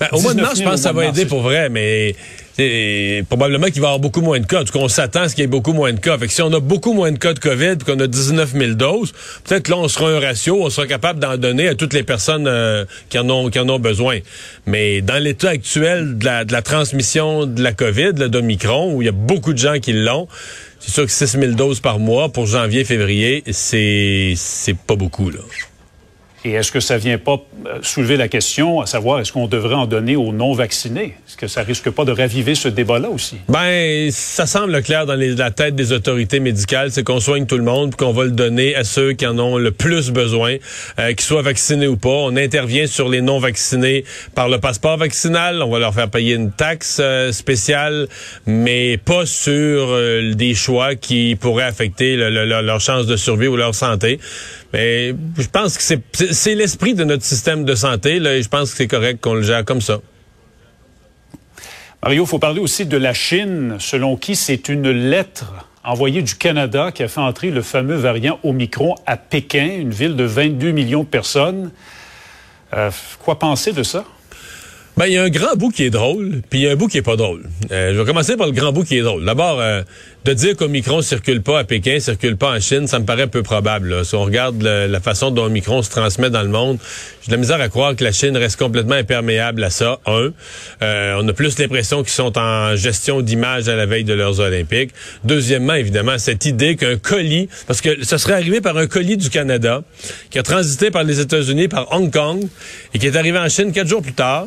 Ben, 0.00 0.08
au 0.12 0.20
mois 0.20 0.34
de 0.34 0.40
mars, 0.40 0.58
je 0.58 0.64
pense 0.64 0.74
que 0.74 0.80
ça 0.80 0.92
va 0.92 1.06
aider 1.06 1.26
pour 1.26 1.42
vrai, 1.42 1.68
mais 1.68 2.16
et 2.58 3.22
probablement 3.28 3.66
qu'il 3.66 3.80
va 3.80 3.88
y 3.88 3.90
avoir 3.90 3.98
beaucoup 3.98 4.20
moins 4.20 4.40
de 4.40 4.46
cas. 4.46 4.62
En 4.62 4.64
tout 4.64 4.72
cas, 4.72 4.78
on 4.78 4.88
s'attend 4.88 5.22
à 5.22 5.28
ce 5.28 5.34
qu'il 5.34 5.42
y 5.42 5.44
ait 5.44 5.48
beaucoup 5.48 5.72
moins 5.72 5.92
de 5.92 6.00
cas. 6.00 6.16
Fait 6.18 6.26
que 6.26 6.32
si 6.32 6.42
on 6.42 6.52
a 6.52 6.60
beaucoup 6.60 6.92
moins 6.92 7.12
de 7.12 7.18
cas 7.18 7.34
de 7.34 7.38
COVID, 7.38 7.78
qu'on 7.84 8.00
a 8.00 8.06
19 8.06 8.52
000 8.52 8.72
doses, 8.72 9.12
peut-être 9.44 9.68
là, 9.68 9.76
on 9.76 9.88
sera 9.88 10.10
un 10.10 10.20
ratio, 10.20 10.62
on 10.62 10.70
sera 10.70 10.86
capable 10.86 11.20
d'en 11.20 11.36
donner 11.36 11.68
à 11.68 11.74
toutes 11.74 11.92
les 11.92 12.02
personnes 12.02 12.46
euh, 12.46 12.84
qui, 13.08 13.18
en 13.18 13.28
ont, 13.28 13.50
qui 13.50 13.58
en 13.58 13.68
ont 13.68 13.78
besoin. 13.78 14.18
Mais 14.66 15.02
dans 15.02 15.22
l'état 15.22 15.50
actuel 15.50 16.18
de 16.18 16.24
la, 16.24 16.44
de 16.44 16.52
la 16.52 16.62
transmission 16.62 17.46
de 17.46 17.62
la 17.62 17.72
COVID, 17.72 18.14
d'Omicron, 18.14 18.94
où 18.94 19.02
il 19.02 19.06
y 19.06 19.08
a 19.08 19.12
beaucoup 19.12 19.52
de 19.52 19.58
gens 19.58 19.78
qui 19.78 19.92
l'ont, 19.92 20.28
c'est 20.80 20.92
sûr 20.92 21.04
que 21.04 21.12
6 21.12 21.38
000 21.38 21.52
doses 21.52 21.80
par 21.80 21.98
mois 21.98 22.28
pour 22.30 22.46
janvier, 22.46 22.84
février, 22.84 23.42
c'est, 23.50 24.34
c'est 24.36 24.76
pas 24.76 24.96
beaucoup, 24.96 25.30
là. 25.30 25.40
Et 26.46 26.52
est-ce 26.52 26.70
que 26.70 26.78
ça 26.78 26.96
vient 26.96 27.18
pas 27.18 27.42
euh, 27.66 27.80
soulever 27.82 28.16
la 28.16 28.28
question, 28.28 28.80
à 28.80 28.86
savoir, 28.86 29.18
est-ce 29.18 29.32
qu'on 29.32 29.48
devrait 29.48 29.74
en 29.74 29.86
donner 29.86 30.14
aux 30.14 30.32
non-vaccinés? 30.32 31.16
Est-ce 31.26 31.36
que 31.36 31.48
ça 31.48 31.62
risque 31.62 31.90
pas 31.90 32.04
de 32.04 32.12
raviver 32.12 32.54
ce 32.54 32.68
débat-là 32.68 33.10
aussi? 33.10 33.38
Ben, 33.48 34.12
ça 34.12 34.46
semble 34.46 34.80
clair 34.82 35.06
dans 35.06 35.16
la 35.16 35.50
tête 35.50 35.74
des 35.74 35.90
autorités 35.90 36.38
médicales, 36.38 36.92
c'est 36.92 37.02
qu'on 37.02 37.18
soigne 37.18 37.46
tout 37.46 37.56
le 37.56 37.64
monde, 37.64 37.96
qu'on 37.96 38.12
va 38.12 38.22
le 38.22 38.30
donner 38.30 38.76
à 38.76 38.84
ceux 38.84 39.12
qui 39.14 39.26
en 39.26 39.36
ont 39.40 39.58
le 39.58 39.72
plus 39.72 40.12
besoin, 40.12 40.54
euh, 41.00 41.08
qu'ils 41.14 41.22
soient 41.22 41.42
vaccinés 41.42 41.88
ou 41.88 41.96
pas. 41.96 42.10
On 42.10 42.36
intervient 42.36 42.86
sur 42.86 43.08
les 43.08 43.22
non-vaccinés 43.22 44.04
par 44.36 44.48
le 44.48 44.58
passeport 44.58 44.98
vaccinal. 44.98 45.64
On 45.64 45.70
va 45.70 45.80
leur 45.80 45.94
faire 45.94 46.10
payer 46.10 46.34
une 46.34 46.52
taxe 46.52 46.98
euh, 47.00 47.32
spéciale, 47.32 48.06
mais 48.46 48.98
pas 48.98 49.26
sur 49.26 49.98
des 50.36 50.54
choix 50.54 50.94
qui 50.94 51.34
pourraient 51.34 51.64
affecter 51.64 52.14
leur 52.14 52.80
chance 52.80 53.06
de 53.06 53.16
survie 53.16 53.48
ou 53.48 53.56
leur 53.56 53.74
santé. 53.74 54.20
Mais 54.72 55.14
je 55.38 55.48
pense 55.48 55.78
que 55.78 55.82
c'est 56.32 56.54
l'esprit 56.54 56.94
de 56.94 57.04
notre 57.04 57.24
système 57.24 57.64
de 57.64 57.74
santé, 57.74 58.18
là, 58.18 58.34
et 58.36 58.42
je 58.42 58.48
pense 58.48 58.70
que 58.70 58.76
c'est 58.76 58.88
correct 58.88 59.20
qu'on 59.20 59.34
le 59.34 59.42
gère 59.42 59.64
comme 59.64 59.80
ça. 59.80 60.00
Mario, 62.02 62.24
il 62.24 62.26
faut 62.26 62.38
parler 62.38 62.60
aussi 62.60 62.86
de 62.86 62.96
la 62.96 63.14
Chine, 63.14 63.76
selon 63.78 64.16
qui 64.16 64.36
c'est 64.36 64.68
une 64.68 64.90
lettre 64.90 65.52
envoyée 65.82 66.22
du 66.22 66.34
Canada 66.34 66.90
qui 66.92 67.02
a 67.02 67.08
fait 67.08 67.20
entrer 67.20 67.50
le 67.50 67.62
fameux 67.62 67.94
variant 67.94 68.38
Omicron 68.42 68.96
à 69.06 69.16
Pékin, 69.16 69.70
une 69.78 69.92
ville 69.92 70.16
de 70.16 70.24
22 70.24 70.72
millions 70.72 71.04
de 71.04 71.08
personnes. 71.08 71.70
Euh, 72.74 72.90
quoi 73.20 73.38
penser 73.38 73.72
de 73.72 73.82
ça? 73.82 74.04
Ben, 74.96 75.04
il 75.08 75.12
y 75.12 75.18
a 75.18 75.24
un 75.24 75.28
grand 75.28 75.56
bout 75.56 75.68
qui 75.68 75.84
est 75.84 75.90
drôle, 75.90 76.40
puis 76.48 76.60
il 76.60 76.62
y 76.62 76.68
a 76.68 76.72
un 76.72 76.74
bout 76.74 76.88
qui 76.88 76.96
est 76.96 77.02
pas 77.02 77.16
drôle. 77.16 77.42
Euh, 77.70 77.92
je 77.92 77.98
vais 77.98 78.04
commencer 78.06 78.34
par 78.38 78.46
le 78.46 78.54
grand 78.54 78.72
bout 78.72 78.82
qui 78.82 78.96
est 78.96 79.02
drôle. 79.02 79.26
D'abord, 79.26 79.60
euh, 79.60 79.82
de 80.24 80.32
dire 80.32 80.56
qu'Omicron 80.56 81.02
circule 81.02 81.42
pas 81.42 81.58
à 81.58 81.64
Pékin, 81.64 82.00
circule 82.00 82.38
pas 82.38 82.56
en 82.56 82.60
Chine, 82.60 82.86
ça 82.86 82.98
me 82.98 83.04
paraît 83.04 83.26
peu 83.26 83.42
probable. 83.42 84.06
Si 84.06 84.14
on 84.14 84.24
regarde 84.24 84.62
la 84.62 85.00
façon 85.00 85.30
dont 85.30 85.44
Omicron 85.44 85.82
se 85.82 85.90
transmet 85.90 86.30
dans 86.30 86.40
le 86.40 86.48
monde, 86.48 86.78
j'ai 87.20 87.26
de 87.26 87.32
la 87.32 87.36
misère 87.36 87.60
à 87.60 87.68
croire 87.68 87.94
que 87.94 88.02
la 88.02 88.10
Chine 88.10 88.38
reste 88.38 88.58
complètement 88.58 88.94
imperméable 88.94 89.62
à 89.64 89.68
ça. 89.68 90.00
Un, 90.06 90.30
euh, 90.80 91.20
on 91.20 91.28
a 91.28 91.32
plus 91.34 91.58
l'impression 91.58 92.02
qu'ils 92.02 92.14
sont 92.14 92.38
en 92.38 92.74
gestion 92.74 93.20
d'image 93.20 93.68
à 93.68 93.76
la 93.76 93.84
veille 93.84 94.04
de 94.04 94.14
leurs 94.14 94.40
Olympiques. 94.40 94.92
Deuxièmement, 95.24 95.74
évidemment, 95.74 96.16
cette 96.16 96.46
idée 96.46 96.74
qu'un 96.74 96.96
colis, 96.96 97.50
parce 97.66 97.82
que 97.82 98.02
ça 98.02 98.16
serait 98.16 98.32
arrivé 98.32 98.62
par 98.62 98.78
un 98.78 98.86
colis 98.86 99.18
du 99.18 99.28
Canada, 99.28 99.82
qui 100.30 100.38
a 100.38 100.42
transité 100.42 100.90
par 100.90 101.04
les 101.04 101.20
États-Unis, 101.20 101.68
par 101.68 101.92
Hong 101.92 102.10
Kong, 102.10 102.46
et 102.94 102.98
qui 102.98 103.06
est 103.06 103.16
arrivé 103.16 103.38
en 103.38 103.50
Chine 103.50 103.72
quatre 103.72 103.88
jours 103.88 104.00
plus 104.00 104.14
tard, 104.14 104.46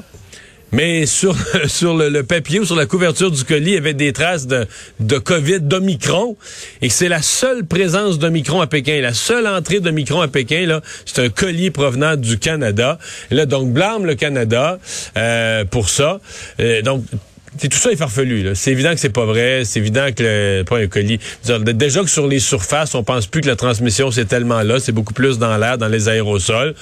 mais 0.72 1.06
sur, 1.06 1.36
sur 1.68 1.96
le, 1.96 2.24
papier 2.24 2.60
ou 2.60 2.66
sur 2.66 2.76
la 2.76 2.86
couverture 2.86 3.32
du 3.32 3.44
colis, 3.44 3.72
il 3.72 3.74
y 3.76 3.78
avait 3.78 3.94
des 3.94 4.14
traces 4.14 4.48
de, 4.48 4.68
de 5.00 5.18
COVID, 5.18 5.62
d'Omicron, 5.62 6.38
et 6.82 6.90
c'est 6.90 7.10
la 7.10 7.22
seule 7.22 7.66
présence 7.66 8.20
d'Omicron 8.20 8.62
à 8.62 8.68
Pékin, 8.68 9.02
la 9.02 9.14
seule 9.14 9.48
entrée 9.48 9.80
d'Omicron 9.80 10.22
à 10.22 10.28
Pékin, 10.28 10.66
là, 10.66 10.82
c'est 11.06 11.24
un 11.24 11.30
colis 11.30 11.72
provenant 11.72 12.16
du 12.16 12.38
Canada. 12.38 12.98
Et 13.32 13.36
là, 13.36 13.46
donc, 13.46 13.72
blâme 13.72 14.06
le 14.06 14.16
Canada 14.16 14.80
euh, 15.18 15.66
pour 15.66 15.90
ça. 15.90 16.20
Euh, 16.60 16.82
donc, 16.82 17.04
tout 17.60 17.78
ça 17.78 17.92
est 17.92 17.96
farfelu. 17.96 18.52
C'est 18.56 18.72
évident 18.72 18.94
que 18.94 19.00
c'est 19.00 19.10
pas 19.10 19.26
vrai. 19.26 19.64
C'est 19.66 19.80
évident 19.80 20.08
que 20.16 20.24
le, 20.24 20.64
pas 20.64 20.78
un 20.78 20.88
colis. 20.88 21.20
Déjà 21.44 22.02
que 22.02 22.10
sur 22.10 22.28
les 22.28 22.40
surfaces, 22.40 22.96
on 22.96 23.04
pense 23.04 23.26
plus 23.26 23.42
que 23.42 23.48
la 23.48 23.56
transmission 23.56 24.12
c'est 24.12 24.26
tellement 24.26 24.62
là. 24.62 24.80
C'est 24.80 24.92
beaucoup 24.92 25.14
plus 25.14 25.40
dans 25.40 25.58
l'air, 25.58 25.78
dans 25.78 25.88
les 25.88 26.10
aérosols. 26.10 26.76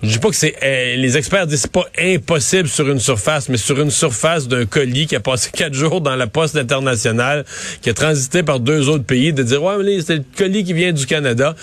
Je 0.00 0.10
dis 0.10 0.18
pas 0.20 0.28
que 0.28 0.36
c'est 0.36 0.54
euh, 0.62 0.94
les 0.94 1.16
experts 1.16 1.48
disent 1.48 1.62
c'est 1.62 1.72
pas 1.72 1.86
impossible 2.00 2.68
sur 2.68 2.88
une 2.88 3.00
surface, 3.00 3.48
mais 3.48 3.56
sur 3.56 3.80
une 3.80 3.90
surface 3.90 4.46
d'un 4.46 4.64
colis 4.64 5.06
qui 5.08 5.16
a 5.16 5.20
passé 5.20 5.50
quatre 5.52 5.74
jours 5.74 6.00
dans 6.00 6.14
la 6.14 6.28
poste 6.28 6.54
internationale, 6.56 7.44
qui 7.82 7.90
a 7.90 7.94
transité 7.94 8.44
par 8.44 8.60
deux 8.60 8.88
autres 8.88 9.02
pays, 9.02 9.32
de 9.32 9.42
dire 9.42 9.60
ouais 9.60 9.74
mais 9.82 10.00
c'est 10.00 10.14
le 10.18 10.24
colis 10.36 10.62
qui 10.62 10.72
vient 10.72 10.92
du 10.92 11.04
Canada, 11.04 11.56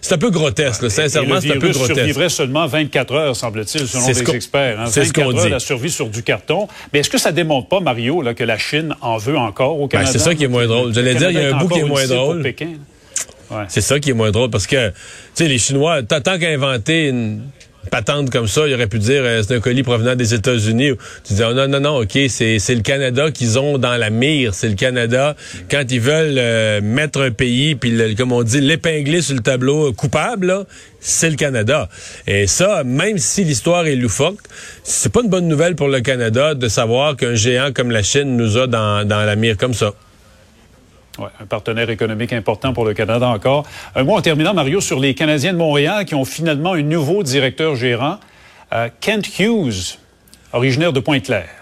c'est 0.00 0.14
un 0.14 0.18
peu 0.18 0.30
grotesque. 0.30 0.80
là. 0.80 0.88
Sincèrement, 0.88 1.36
Et 1.36 1.40
c'est 1.42 1.50
un 1.50 1.58
peu 1.58 1.68
grotesque. 1.68 1.94
survivrait 1.96 2.28
seulement 2.30 2.66
24 2.66 3.12
heures, 3.14 3.36
semble-t-il, 3.36 3.86
selon 3.86 4.04
ce 4.06 4.22
les 4.24 4.30
experts. 4.36 4.80
hein. 4.80 4.86
c'est 4.86 5.04
ce 5.04 5.08
24 5.12 5.24
qu'on 5.36 5.42
dit. 5.42 5.48
la 5.50 5.60
survie 5.60 5.90
sur 5.90 6.08
du 6.08 6.22
carton. 6.22 6.68
Mais 6.94 7.00
est-ce 7.00 7.10
que 7.10 7.18
ça 7.18 7.30
démontre 7.30 7.68
pas, 7.68 7.80
Mario, 7.80 8.22
là, 8.22 8.32
que 8.32 8.44
la 8.44 8.56
Chine 8.56 8.94
en 9.02 9.18
veut 9.18 9.36
encore 9.36 9.78
au 9.78 9.82
Ben, 9.86 9.98
Canada? 9.98 10.12
c'est 10.12 10.18
ça 10.18 10.34
qui 10.34 10.44
est 10.44 10.48
moins 10.48 10.66
drôle. 10.66 10.94
J'allais 10.94 11.14
dire, 11.14 11.30
il 11.30 11.36
y 11.38 11.44
a 11.44 11.54
un 11.54 11.58
bout 11.58 11.68
qui 11.68 11.80
est 11.80 11.84
moins 11.84 12.06
drôle. 12.06 12.42
Ouais. 13.50 13.64
C'est 13.68 13.82
ça 13.82 14.00
qui 14.00 14.08
est 14.08 14.14
moins 14.14 14.30
drôle 14.30 14.48
parce 14.48 14.66
que, 14.66 14.88
tu 14.88 14.94
sais, 15.34 15.46
les 15.46 15.58
Chinois, 15.58 16.02
tant 16.04 16.22
qu'à 16.22 16.48
inventer 16.48 17.08
une 17.08 17.42
patente 17.90 18.30
comme 18.30 18.46
ça, 18.46 18.66
ils 18.66 18.74
auraient 18.74 18.86
pu 18.86 18.98
dire 18.98 19.22
euh, 19.24 19.42
c'est 19.46 19.54
un 19.54 19.60
colis 19.60 19.82
provenant 19.82 20.14
des 20.14 20.34
États-Unis. 20.34 20.92
Tu 21.24 21.34
dis 21.34 21.42
oh, 21.42 21.52
non, 21.52 21.68
non, 21.68 21.80
non, 21.80 21.96
OK, 22.02 22.18
c'est 22.28 22.58
le 22.74 22.80
Canada 22.82 23.30
qu'ils 23.30 23.58
ont 23.58 23.78
dans 23.78 23.96
la 23.96 24.10
mire. 24.10 24.54
C'est 24.54 24.68
le 24.68 24.74
Canada. 24.74 25.36
Quand 25.70 25.84
ils 25.90 26.00
veulent 26.00 26.36
euh, 26.38 26.80
mettre 26.82 27.20
un 27.22 27.30
pays, 27.30 27.74
puis 27.74 27.90
le- 27.90 28.14
comme 28.14 28.32
on 28.32 28.42
dit, 28.42 28.60
l'épingler 28.60 29.22
sur 29.22 29.34
le 29.34 29.40
tableau 29.42 29.92
coupable, 29.92 30.64
c'est 31.00 31.30
le 31.30 31.36
Canada. 31.36 31.88
Et 32.26 32.46
ça, 32.46 32.82
même 32.84 33.18
si 33.18 33.44
l'histoire 33.44 33.86
est 33.86 33.96
loufoque, 33.96 34.38
c'est 34.84 35.12
pas 35.12 35.20
une 35.22 35.28
bonne 35.30 35.48
nouvelle 35.48 35.74
pour 35.74 35.88
le 35.88 36.00
Canada 36.00 36.54
de 36.54 36.68
savoir 36.68 37.16
qu'un 37.16 37.34
géant 37.34 37.72
comme 37.74 37.90
la 37.90 38.02
Chine 38.02 38.36
nous 38.36 38.56
a 38.58 38.66
dans, 38.66 39.06
dans 39.06 39.24
la 39.24 39.36
mire 39.36 39.56
comme 39.56 39.74
ça. 39.74 39.92
Ouais, 41.18 41.28
un 41.40 41.44
partenaire 41.44 41.90
économique 41.90 42.32
important 42.32 42.72
pour 42.72 42.86
le 42.86 42.94
Canada 42.94 43.28
encore. 43.28 43.66
Un 43.94 44.02
mot 44.02 44.16
en 44.16 44.22
terminant, 44.22 44.54
Mario, 44.54 44.80
sur 44.80 44.98
les 44.98 45.14
Canadiens 45.14 45.52
de 45.52 45.58
Montréal 45.58 46.06
qui 46.06 46.14
ont 46.14 46.24
finalement 46.24 46.72
un 46.72 46.82
nouveau 46.82 47.22
directeur 47.22 47.76
gérant, 47.76 48.18
euh, 48.72 48.88
Kent 49.00 49.38
Hughes, 49.38 49.98
originaire 50.54 50.92
de 50.92 51.00
Pointe-Claire. 51.00 51.61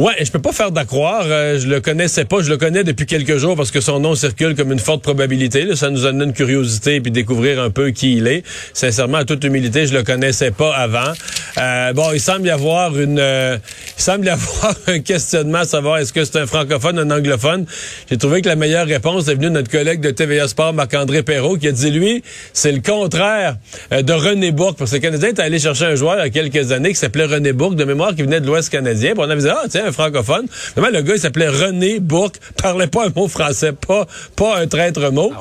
Ouais, 0.00 0.14
je 0.24 0.30
peux 0.30 0.38
pas 0.38 0.52
faire 0.52 0.70
d'accroire. 0.70 1.24
Euh, 1.26 1.58
je 1.58 1.68
le 1.68 1.82
connaissais 1.82 2.24
pas. 2.24 2.40
Je 2.40 2.48
le 2.48 2.56
connais 2.56 2.84
depuis 2.84 3.04
quelques 3.04 3.36
jours 3.36 3.54
parce 3.54 3.70
que 3.70 3.82
son 3.82 4.00
nom 4.00 4.14
circule 4.14 4.54
comme 4.54 4.72
une 4.72 4.78
forte 4.78 5.02
probabilité. 5.02 5.76
Ça 5.76 5.90
nous 5.90 6.06
a 6.06 6.12
donné 6.12 6.24
une 6.24 6.32
curiosité 6.32 7.02
puis 7.02 7.12
découvrir 7.12 7.60
un 7.60 7.68
peu 7.68 7.90
qui 7.90 8.16
il 8.16 8.26
est. 8.26 8.42
Sincèrement, 8.72 9.18
à 9.18 9.26
toute 9.26 9.44
humilité, 9.44 9.86
je 9.86 9.92
le 9.92 10.02
connaissais 10.02 10.52
pas 10.52 10.74
avant. 10.74 11.12
Euh, 11.58 11.92
bon, 11.92 12.12
il 12.14 12.20
semble 12.20 12.46
y 12.46 12.50
avoir 12.50 12.98
une, 12.98 13.18
euh, 13.18 13.58
il 13.98 14.02
semble 14.02 14.24
y 14.24 14.28
avoir 14.30 14.74
un 14.86 15.00
questionnement 15.00 15.58
à 15.58 15.64
savoir 15.66 15.98
est-ce 15.98 16.14
que 16.14 16.24
c'est 16.24 16.38
un 16.38 16.46
francophone, 16.46 16.98
un 16.98 17.10
anglophone. 17.10 17.66
J'ai 18.08 18.16
trouvé 18.16 18.40
que 18.40 18.48
la 18.48 18.56
meilleure 18.56 18.86
réponse 18.86 19.28
est 19.28 19.34
venue 19.34 19.48
de 19.48 19.52
notre 19.52 19.70
collègue 19.70 20.00
de 20.00 20.12
TVA 20.12 20.48
Sport, 20.48 20.72
Marc-André 20.72 21.22
Perrault, 21.22 21.58
qui 21.58 21.68
a 21.68 21.72
dit 21.72 21.90
lui, 21.90 22.24
c'est 22.54 22.72
le 22.72 22.80
contraire 22.80 23.58
euh, 23.92 24.00
de 24.00 24.14
René 24.14 24.50
Bourque 24.50 24.78
parce 24.78 24.92
que 24.92 24.96
le 24.96 25.02
Canadien 25.02 25.28
est 25.28 25.40
allé 25.40 25.58
chercher 25.58 25.84
un 25.84 25.94
joueur 25.94 26.16
il 26.20 26.20
y 26.20 26.22
a 26.22 26.30
quelques 26.30 26.72
années 26.72 26.88
qui 26.88 26.98
s'appelait 26.98 27.26
René 27.26 27.52
Bourque 27.52 27.76
de 27.76 27.84
mémoire 27.84 28.14
qui 28.14 28.22
venait 28.22 28.40
de 28.40 28.46
l'Ouest 28.46 28.70
canadien. 28.70 29.12
Puis 29.12 29.20
on 29.20 29.28
avait 29.28 29.42
dit 29.42 29.48
ah 29.50 29.64
tiens 29.68 29.89
un 29.90 29.92
francophone. 29.92 30.46
Vraiment, 30.76 30.96
le 30.96 31.02
gars 31.02 31.14
il 31.14 31.20
s'appelait 31.20 31.48
René 31.48 32.00
Bourque, 32.00 32.36
parlait 32.62 32.86
pas 32.86 33.06
un 33.06 33.10
mot 33.14 33.28
français, 33.28 33.72
pas 33.72 34.06
pas 34.36 34.58
un 34.58 34.66
traître 34.66 35.12
mot. 35.12 35.32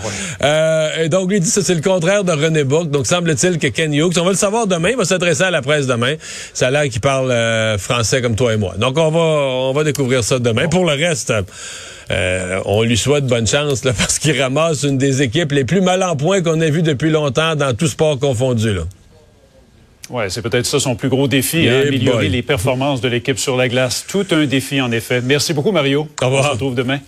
Euh, 0.43 1.03
et 1.03 1.09
donc 1.09 1.29
lui 1.29 1.37
il 1.37 1.43
dit 1.43 1.49
ça 1.49 1.61
c'est 1.61 1.75
le 1.75 1.81
contraire 1.81 2.23
de 2.23 2.31
René 2.31 2.63
Bourque. 2.63 2.89
Donc 2.91 3.07
semble-t-il 3.07 3.57
que 3.59 3.67
Ken 3.67 3.93
Hughes, 3.93 4.17
on 4.19 4.23
va 4.23 4.31
le 4.31 4.37
savoir 4.37 4.67
demain, 4.67 4.89
il 4.89 4.97
va 4.97 5.05
s'adresser 5.05 5.43
à 5.43 5.51
la 5.51 5.61
presse 5.61 5.87
demain. 5.87 6.15
Ça 6.53 6.67
a 6.67 6.71
l'air 6.71 6.83
qu'il 6.89 7.01
parle 7.01 7.31
euh, 7.31 7.77
français 7.77 8.21
comme 8.21 8.35
toi 8.35 8.53
et 8.53 8.57
moi. 8.57 8.73
Donc 8.77 8.97
on 8.97 9.11
va 9.11 9.19
on 9.19 9.73
va 9.73 9.83
découvrir 9.83 10.23
ça 10.23 10.39
demain. 10.39 10.67
Pour 10.67 10.85
le 10.85 10.93
reste. 10.93 11.33
euh, 12.11 12.59
on 12.65 12.81
lui 12.83 12.97
souhaite 12.97 13.25
bonne 13.27 13.47
chance 13.47 13.83
là, 13.85 13.93
parce 13.97 14.19
qu'il 14.19 14.39
ramasse 14.41 14.83
une 14.83 14.97
des 14.97 15.21
équipes 15.21 15.51
les 15.51 15.63
plus 15.63 15.81
mal 15.81 16.01
en 16.03 16.15
point 16.15 16.41
qu'on 16.41 16.59
ait 16.61 16.71
vu 16.71 16.81
depuis 16.81 17.09
longtemps 17.11 17.55
dans 17.55 17.73
tout 17.75 17.87
sport 17.87 18.17
confondu. 18.19 18.73
Là. 18.73 18.81
Ouais, 20.09 20.29
c'est 20.29 20.41
peut-être 20.41 20.65
ça 20.65 20.79
son 20.79 20.95
plus 20.95 21.09
gros 21.09 21.27
défi, 21.27 21.67
hein, 21.69 21.83
améliorer 21.87 22.25
boy. 22.25 22.29
les 22.29 22.41
performances 22.41 23.01
de 23.01 23.07
l'équipe 23.07 23.37
sur 23.37 23.55
la 23.55 23.67
glace. 23.67 24.05
Tout 24.07 24.25
un 24.31 24.45
défi, 24.45 24.81
en 24.81 24.91
effet. 24.91 25.21
Merci 25.21 25.53
beaucoup, 25.53 25.71
Mario. 25.71 26.07
Au 26.21 26.25
revoir. 26.25 26.43
On 26.43 26.47
se 26.47 26.51
retrouve 26.51 26.75
demain. 26.75 26.99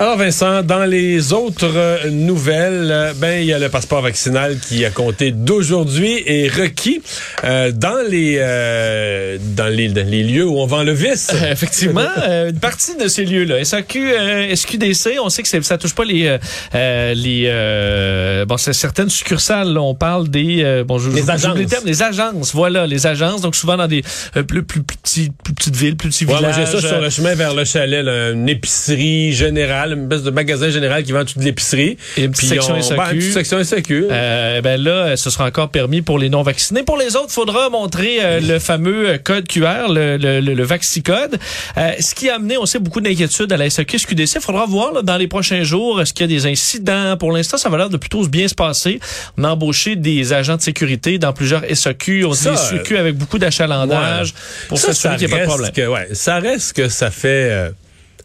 Alors 0.00 0.16
Vincent, 0.16 0.62
dans 0.62 0.84
les 0.84 1.32
autres 1.32 1.72
euh, 1.74 2.08
nouvelles, 2.10 2.88
euh, 2.92 3.12
ben 3.16 3.40
il 3.40 3.46
y 3.46 3.52
a 3.52 3.58
le 3.58 3.68
passeport 3.68 4.00
vaccinal 4.00 4.56
qui 4.60 4.84
a 4.84 4.90
compté 4.90 5.32
d'aujourd'hui 5.32 6.22
et 6.24 6.48
requis 6.48 7.02
euh, 7.42 7.72
dans 7.72 8.08
les 8.08 8.36
euh, 8.38 9.38
dans 9.56 9.66
les 9.66 9.88
dans 9.88 10.06
les 10.08 10.22
lieux 10.22 10.46
où 10.46 10.56
on 10.60 10.66
vend 10.66 10.84
le 10.84 10.92
vice. 10.92 11.32
Euh, 11.34 11.50
Effectivement, 11.50 12.06
euh, 12.28 12.50
une 12.50 12.60
partie 12.60 12.96
de 12.96 13.08
ces 13.08 13.24
lieux-là. 13.24 13.64
SAQ, 13.64 14.12
SQDC, 14.54 15.18
on 15.20 15.30
sait 15.30 15.42
que 15.42 15.62
ça 15.62 15.78
touche 15.78 15.96
pas 15.96 16.04
les 16.04 16.38
les 16.74 17.44
euh, 17.48 18.44
bon, 18.44 18.56
c'est 18.56 18.74
certaines 18.74 19.10
succursales. 19.10 19.72
là, 19.72 19.80
on 19.82 19.96
parle 19.96 20.28
des 20.28 20.84
bon, 20.86 20.98
je- 21.00 21.10
Les 21.10 21.22
je- 21.22 21.28
agences. 21.32 21.66
terme, 21.68 21.86
les 21.86 22.04
agences. 22.04 22.54
Voilà, 22.54 22.86
les 22.86 23.04
agences. 23.08 23.40
Donc 23.40 23.56
souvent 23.56 23.76
dans 23.76 23.88
des 23.88 24.04
euh, 24.36 24.44
plus, 24.44 24.62
plus 24.62 24.84
petits 24.84 25.32
plus 25.42 25.54
petites 25.54 25.74
villes, 25.74 25.96
plus 25.96 26.10
petits 26.10 26.24
Ouais, 26.24 26.34
moi 26.40 26.52
villages. 26.52 26.54
j'ai 26.72 26.80
ça 26.80 26.86
sur 26.86 27.00
le 27.00 27.10
chemin 27.10 27.34
vers 27.34 27.52
le 27.52 27.64
chalet, 27.64 28.04
là, 28.04 28.30
une 28.30 28.48
épicerie 28.48 29.32
générale, 29.32 29.87
une 29.92 30.04
espèce 30.04 30.22
de 30.22 30.30
magasin 30.30 30.70
général 30.70 31.02
qui 31.04 31.12
vend 31.12 31.24
toute 31.24 31.42
l'épicerie. 31.42 31.96
Et 32.16 32.24
une 32.24 32.30
petite 32.32 32.48
Puis 32.48 32.48
section 32.48 32.74
on- 32.76 32.82
SAQ. 32.82 32.96
ben, 32.98 33.10
une 33.12 33.18
petite 33.18 33.32
section 33.32 33.58
SAQ. 33.64 34.06
Euh, 34.10 34.60
ben 34.60 34.82
là, 34.82 34.90
euh, 34.90 35.16
ce 35.16 35.30
sera 35.30 35.46
encore 35.46 35.68
permis 35.70 36.02
pour 36.02 36.18
les 36.18 36.28
non-vaccinés. 36.28 36.82
Pour 36.82 36.96
les 36.96 37.16
autres, 37.16 37.30
faudra 37.30 37.68
montrer 37.70 38.18
euh, 38.22 38.40
le 38.40 38.58
fameux 38.58 39.18
code 39.22 39.46
QR, 39.48 39.88
le, 39.90 40.16
le, 40.16 40.40
le, 40.40 40.54
le 40.54 40.64
Vaxicode. 40.64 41.38
Euh, 41.76 41.90
ce 42.00 42.14
qui 42.14 42.28
a 42.28 42.36
amené, 42.36 42.56
on 42.58 42.66
sait, 42.66 42.78
beaucoup 42.78 43.00
d'inquiétudes 43.00 43.52
à 43.52 43.56
la 43.56 43.68
SAQ, 43.70 43.98
SQDC. 43.98 44.36
Il 44.36 44.40
faudra 44.40 44.66
voir 44.66 44.92
là, 44.92 45.02
dans 45.02 45.16
les 45.16 45.26
prochains 45.28 45.62
jours, 45.64 46.00
est-ce 46.00 46.12
qu'il 46.12 46.30
y 46.30 46.34
a 46.34 46.40
des 46.40 46.46
incidents. 46.46 47.16
Pour 47.18 47.32
l'instant, 47.32 47.56
ça 47.56 47.68
va 47.68 47.78
l'air 47.78 47.90
de 47.90 47.96
plutôt 47.96 48.26
bien 48.26 48.48
se 48.48 48.54
passer. 48.54 49.00
On 49.36 49.44
a 49.44 49.48
embauché 49.50 49.96
des 49.96 50.32
agents 50.32 50.56
de 50.56 50.62
sécurité 50.62 51.18
dans 51.18 51.32
plusieurs 51.32 51.62
SAQ. 51.74 52.24
On 52.24 52.32
Ça, 52.32 52.50
des 52.52 52.56
SAQ 52.56 52.96
avec 52.96 53.16
beaucoup 53.16 53.38
d'achalandage 53.38 54.34
pour 54.68 54.78
Ça, 54.78 54.88
s'assurer 54.88 55.16
qu'il 55.16 55.26
n'y 55.28 55.32
a 55.34 55.36
pas 55.36 55.42
de 55.42 55.48
problème. 55.48 55.72
que- 55.72 55.86
ouais, 55.86 56.08
ça 56.12 56.38
reste 56.38 56.74
que 56.76 56.88
ça 56.88 57.10
fait... 57.10 57.70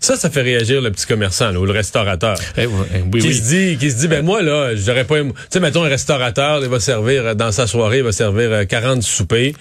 euh, 0.04 0.16
ça, 0.16 0.16
ça 0.16 0.30
fait 0.30 0.42
réagir 0.42 0.82
le 0.82 0.92
petit 0.92 1.06
commerçant 1.06 1.52
là, 1.52 1.60
ou 1.60 1.66
le 1.66 1.72
restaurateur. 1.72 2.38
Eh 2.58 2.66
oui, 2.66 2.74
eh 2.94 2.98
oui, 3.12 3.22
qui 3.22 3.28
oui. 3.28 3.34
se 3.34 3.42
dit 3.42 3.78
qui 3.78 3.92
se 3.92 3.98
dit 3.98 4.08
ben 4.08 4.24
moi 4.24 4.42
là 4.42 4.76
j'aurais 4.76 5.06
pas 5.06 5.20
tu 5.22 5.32
sais 5.50 5.60
mettons 5.60 5.84
un 5.84 5.90
restaurateur 5.90 6.64
il 6.64 6.70
va 6.70 6.80
servir 6.80 7.26
euh, 7.26 7.34
dans 7.34 7.52
sa 7.52 7.68
soirée 7.68 7.98
il 8.00 8.04
va 8.04 8.12
servir 8.12 8.52
euh, 8.52 8.66
40 8.66 9.02
soupers 9.04 9.54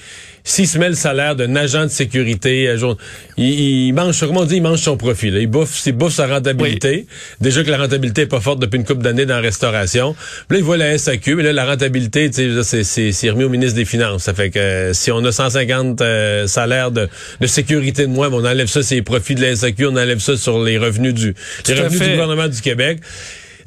s'il 0.44 0.66
se 0.66 0.78
met 0.78 0.88
le 0.88 0.94
salaire 0.94 1.37
d'un 1.37 1.54
agent 1.56 1.84
de 1.84 1.90
sécurité 1.90 2.76
jour, 2.76 2.96
il, 3.37 3.88
il 3.88 3.92
mange 3.92 4.18
comment 4.20 4.40
on 4.40 4.44
dit 4.44 4.56
il 4.56 4.62
mange 4.62 4.80
son 4.80 4.96
profit 4.96 5.30
là. 5.30 5.38
il 5.38 5.46
bouffe 5.46 5.87
il 5.87 5.92
bouffe 5.92 6.14
sa 6.14 6.26
rentabilité. 6.26 7.06
Déjà 7.40 7.62
que 7.62 7.70
la 7.70 7.78
rentabilité 7.78 8.22
est 8.22 8.26
pas 8.26 8.40
forte 8.40 8.61
depuis 8.61 8.78
une 8.78 8.84
couple 8.84 9.02
d'années 9.02 9.26
dans 9.26 9.37
la 9.37 9.40
restauration. 9.40 10.14
Puis 10.49 10.56
là 10.56 10.58
il 10.58 10.64
voit 10.64 10.76
la 10.76 10.99
SAQ 10.99 11.37
mais 11.37 11.42
là 11.42 11.52
la 11.52 11.66
rentabilité 11.66 12.30
c'est 12.32 13.30
remis 13.30 13.44
au 13.44 13.49
ministre 13.49 13.76
des 13.76 13.84
finances. 13.84 14.25
Ça 14.25 14.34
fait 14.34 14.50
que 14.50 14.58
euh, 14.58 14.92
si 14.92 15.11
on 15.11 15.25
a 15.25 15.32
150 15.32 16.00
euh, 16.00 16.46
salaires 16.46 16.90
de, 16.90 17.08
de 17.40 17.46
sécurité 17.46 18.06
de 18.06 18.12
moins 18.12 18.28
on 18.32 18.44
enlève 18.44 18.66
ça 18.66 18.82
c'est 18.82 18.96
les 18.96 19.02
profits 19.02 19.34
de 19.34 19.42
la 19.42 19.54
SAQ 19.54 19.87
on 19.87 19.96
enlève 19.96 20.18
ça 20.18 20.37
sur 20.37 20.62
les 20.62 20.78
revenus 20.78 21.14
du 21.14 21.34
les 21.68 21.75
revenus 21.75 22.00
du 22.00 22.11
gouvernement 22.11 22.49
du 22.49 22.61
Québec 22.61 22.99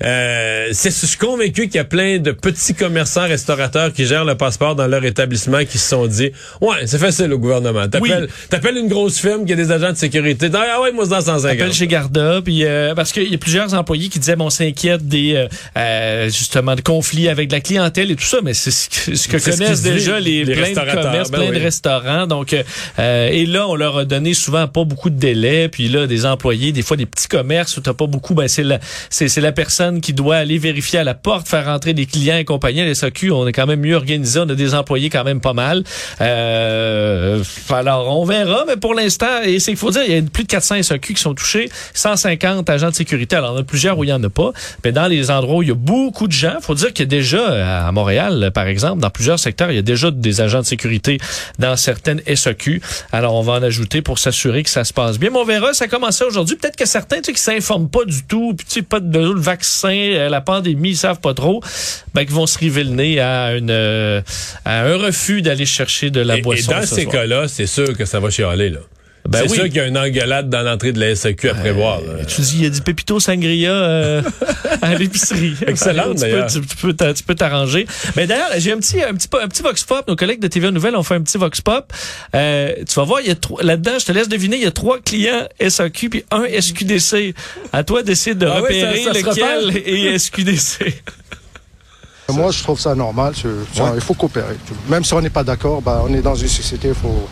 euh, 0.03 0.69
c'est, 0.71 0.91
je 0.91 1.05
suis 1.05 1.17
convaincu 1.17 1.67
qu'il 1.67 1.75
y 1.75 1.79
a 1.79 1.85
plein 1.85 2.19
de 2.19 2.31
petits 2.31 2.73
commerçants 2.73 3.27
restaurateurs 3.27 3.93
qui 3.93 4.05
gèrent 4.05 4.25
le 4.25 4.35
passeport 4.35 4.75
dans 4.75 4.87
leur 4.87 5.03
établissement 5.05 5.63
qui 5.65 5.77
se 5.77 5.89
sont 5.89 6.07
dit 6.07 6.31
ouais 6.61 6.85
c'est 6.85 6.99
facile 6.99 7.31
au 7.33 7.39
gouvernement. 7.39 7.87
T'appelles, 7.87 8.27
t'appelles 8.49 8.77
une 8.77 8.87
grosse 8.87 9.19
firme 9.19 9.45
qui 9.45 9.53
a 9.53 9.55
des 9.55 9.71
agents 9.71 9.91
de 9.91 9.97
sécurité. 9.97 10.49
Ah 10.53 10.81
ouais 10.81 10.91
moi 10.91 11.05
c'est 11.05 11.11
dans 11.11 11.21
150 11.21 11.65
appelle 11.65 11.73
chez 11.73 11.87
Garda 11.87 12.41
puis 12.43 12.63
euh, 12.63 12.93
parce 12.95 13.11
qu'il 13.11 13.29
y 13.29 13.35
a 13.35 13.37
plusieurs 13.37 13.73
employés 13.73 14.09
qui 14.09 14.19
disaient 14.19 14.35
bon 14.35 14.45
on 14.45 14.49
s'inquiète 14.49 15.07
des 15.07 15.33
euh, 15.35 15.47
euh, 15.77 16.25
justement 16.29 16.75
de 16.75 16.81
conflits 16.81 17.29
avec 17.29 17.51
la 17.51 17.59
clientèle 17.59 18.11
et 18.11 18.15
tout 18.15 18.23
ça 18.23 18.37
mais 18.43 18.53
c'est 18.53 18.71
ce 18.71 18.89
que, 18.89 19.15
ce 19.15 19.27
que 19.27 19.39
C'est 19.39 19.51
ce 19.51 19.57
connaissent 19.59 19.81
déjà 19.81 20.19
les, 20.19 20.43
les 20.43 20.53
plein 20.53 20.61
de 20.61 20.67
restaurateurs, 20.67 21.03
commerces 21.03 21.31
ben 21.31 21.39
plein 21.39 21.49
oui. 21.49 21.57
de 21.57 21.63
restaurants. 21.63 22.27
Donc 22.27 22.53
euh, 22.99 23.27
et 23.29 23.45
là 23.45 23.67
on 23.67 23.75
leur 23.75 23.97
a 23.97 24.05
donné 24.05 24.33
souvent 24.33 24.67
pas 24.67 24.83
beaucoup 24.83 25.09
de 25.09 25.17
délai 25.17 25.69
puis 25.69 25.87
là 25.87 26.07
des 26.07 26.25
employés 26.25 26.71
des 26.71 26.81
fois 26.81 26.97
des 26.97 27.05
petits 27.05 27.27
commerces 27.27 27.77
où 27.77 27.81
t'as 27.81 27.93
pas 27.93 28.07
beaucoup 28.07 28.33
ben 28.33 28.47
c'est 28.47 28.63
la 28.63 28.79
c'est 29.09 29.27
c'est 29.27 29.41
la 29.41 29.51
personne 29.51 29.84
qui 30.01 30.13
doit 30.13 30.37
aller 30.37 30.57
vérifier 30.57 30.99
à 30.99 31.03
la 31.03 31.13
porte 31.13 31.47
faire 31.47 31.65
rentrer 31.65 31.93
des 31.93 32.05
clients 32.05 32.37
et 32.37 32.45
compagnie 32.45 32.81
à 32.81 32.93
SAQ 32.93 33.31
on 33.31 33.47
est 33.47 33.53
quand 33.53 33.65
même 33.65 33.81
mieux 33.81 33.95
organisé 33.95 34.39
on 34.39 34.49
a 34.49 34.55
des 34.55 34.73
employés 34.73 35.09
quand 35.09 35.23
même 35.23 35.41
pas 35.41 35.53
mal. 35.53 35.83
Euh, 36.21 37.43
alors 37.69 38.19
on 38.19 38.25
verra 38.25 38.63
mais 38.67 38.77
pour 38.77 38.93
l'instant 38.93 39.41
et 39.43 39.59
c'est 39.59 39.71
qu'il 39.71 39.77
faut 39.77 39.91
dire 39.91 40.03
il 40.07 40.13
y 40.13 40.17
a 40.17 40.21
plus 40.21 40.43
de 40.43 40.47
400 40.47 40.83
SAQ 40.83 41.13
qui 41.13 41.21
sont 41.21 41.33
touchés 41.33 41.69
150 41.93 42.69
agents 42.69 42.89
de 42.89 42.95
sécurité. 42.95 43.35
Alors 43.35 43.51
il 43.51 43.55
y 43.55 43.57
en 43.57 43.61
a 43.61 43.63
plusieurs 43.63 43.97
où 43.97 44.03
il 44.03 44.09
y 44.09 44.13
en 44.13 44.23
a 44.23 44.29
pas. 44.29 44.51
Mais 44.83 44.91
dans 44.91 45.07
les 45.07 45.31
endroits 45.31 45.57
où 45.57 45.63
il 45.63 45.69
y 45.69 45.71
a 45.71 45.75
beaucoup 45.75 46.27
de 46.27 46.33
gens 46.33 46.57
faut 46.61 46.75
dire 46.75 46.93
qu'il 46.93 47.03
y 47.03 47.07
a 47.07 47.09
déjà 47.09 47.87
à 47.87 47.91
Montréal 47.91 48.51
par 48.53 48.67
exemple 48.67 49.01
dans 49.01 49.09
plusieurs 49.09 49.39
secteurs 49.39 49.71
il 49.71 49.75
y 49.75 49.79
a 49.79 49.83
déjà 49.83 50.11
des 50.11 50.41
agents 50.41 50.61
de 50.61 50.65
sécurité 50.65 51.19
dans 51.59 51.75
certaines 51.75 52.21
SAQ 52.33 52.81
alors 53.11 53.35
on 53.35 53.41
va 53.41 53.53
en 53.53 53.63
ajouter 53.63 54.01
pour 54.01 54.19
s'assurer 54.19 54.63
que 54.63 54.69
ça 54.69 54.83
se 54.83 54.93
passe 54.93 55.19
bien. 55.19 55.29
Mais 55.31 55.39
on 55.39 55.45
verra 55.45 55.73
ça 55.73 55.85
a 55.85 55.87
commencé 55.87 56.23
aujourd'hui. 56.23 56.55
Peut-être 56.55 56.77
que 56.77 56.85
certains 56.85 57.17
tu 57.17 57.25
sais 57.25 57.33
qui 57.33 57.41
s'informent 57.41 57.89
pas 57.89 58.05
du 58.05 58.23
tout 58.23 58.53
puis 58.57 58.65
tu 58.65 58.73
sais 58.75 58.81
pas 58.81 58.99
de 58.99 59.19
le 59.19 59.39
vaccin 59.39 59.74
euh, 59.83 60.29
la 60.29 60.41
pandémie 60.41 60.91
ils 60.91 60.97
savent 60.97 61.19
pas 61.19 61.33
trop 61.33 61.61
ben 62.13 62.25
qui 62.25 62.33
vont 62.33 62.47
se 62.47 62.57
river 62.57 62.83
le 62.83 62.91
nez 62.91 63.19
à 63.19 63.55
une 63.55 63.71
euh, 63.71 64.21
à 64.63 64.81
un 64.81 64.97
refus 64.97 65.41
d'aller 65.41 65.65
chercher 65.65 66.09
de 66.09 66.21
la 66.21 66.35
et, 66.35 66.39
et 66.39 66.41
boisson 66.41 66.71
dans 66.71 66.81
ce 66.81 66.95
ces 66.95 67.05
cas-là 67.05 67.47
c'est 67.47 67.67
sûr 67.67 67.95
que 67.97 68.05
ça 68.05 68.19
va 68.19 68.29
chialer 68.29 68.69
là 68.69 68.79
Ben 69.27 69.39
c'est 69.43 69.49
oui. 69.49 69.55
sûr 69.55 69.63
qu'il 69.65 69.75
y 69.75 69.79
a 69.79 69.87
une 69.87 69.97
engueulade 69.97 70.49
dans 70.49 70.61
l'entrée 70.61 70.91
de 70.91 70.99
la 70.99 71.15
SAQ 71.15 71.49
à 71.49 71.53
prévoir. 71.55 71.99
là. 72.01 72.25
Tu 72.25 72.41
dis, 72.41 72.57
il 72.57 72.63
y 72.63 72.65
a 72.67 72.69
du 72.69 72.81
Pépito 72.81 73.19
Sangria 73.19 73.71
euh, 73.71 74.21
à 74.83 74.93
l'épicerie. 74.95 75.55
Excellent, 75.67 76.09
tu 76.09 76.13
peux, 76.15 76.19
d'ailleurs. 76.21 76.47
tu, 76.47 76.61
tu 76.61 76.75
peux 76.77 76.93
t'a- 76.93 77.13
tu 77.13 77.23
peux 77.23 77.33
t'arranger. 77.35 77.87
Mais 78.15 78.27
d'ailleurs, 78.27 78.49
j'ai 78.57 78.71
un 78.71 78.77
petit, 78.77 79.01
un 79.01 79.13
petit, 79.15 79.27
un 79.41 79.47
petit 79.47 79.63
vox 79.63 79.83
pop. 79.83 80.07
Nos 80.07 80.15
collègues 80.15 80.39
de 80.41 80.47
TVA 80.47 80.69
Nouvelle 80.71 80.95
ont 80.95 81.01
fait 81.03 81.15
un 81.15 81.21
petit 81.21 81.37
vox 81.39 81.59
pop. 81.61 81.91
Euh, 82.35 82.73
tu 82.87 82.93
vas 82.95 83.03
voir, 83.03 83.21
il 83.21 83.27
y 83.27 83.31
a 83.31 83.35
trois- 83.35 83.63
là-dedans, 83.63 83.93
je 83.99 84.05
te 84.05 84.11
laisse 84.11 84.29
deviner, 84.29 84.57
il 84.57 84.63
y 84.63 84.67
a 84.67 84.71
trois 84.71 84.99
clients 84.99 85.47
SAQ 85.59 86.09
puis 86.09 86.23
un 86.29 86.43
SQDC. 86.45 87.33
À 87.73 87.83
toi 87.83 88.03
d'essayer 88.03 88.35
de 88.35 88.45
Ah 88.45 88.57
oui, 88.57 88.61
repérer 88.61 89.03
ça- 89.05 89.13
ça 89.13 89.19
se 89.33 89.69
lequel 89.71 89.77
est 89.87 90.19
SQDC. 90.19 90.93
Moi, 92.29 92.51
je 92.51 92.63
trouve 92.63 92.79
ça 92.79 92.95
normal. 92.95 93.33
je- 93.35 93.49
genre, 93.77 93.91
Il 93.95 94.01
faut 94.01 94.13
coopérer. 94.15 94.55
Même 94.89 95.03
si 95.03 95.13
on 95.13 95.21
n'est 95.21 95.29
pas 95.29 95.43
d'accord, 95.43 95.81
bah, 95.81 96.03
on 96.07 96.13
est 96.13 96.21
dans 96.21 96.35
une 96.35 96.47
société, 96.47 96.89
il 96.89 96.93
faut, 96.95 97.27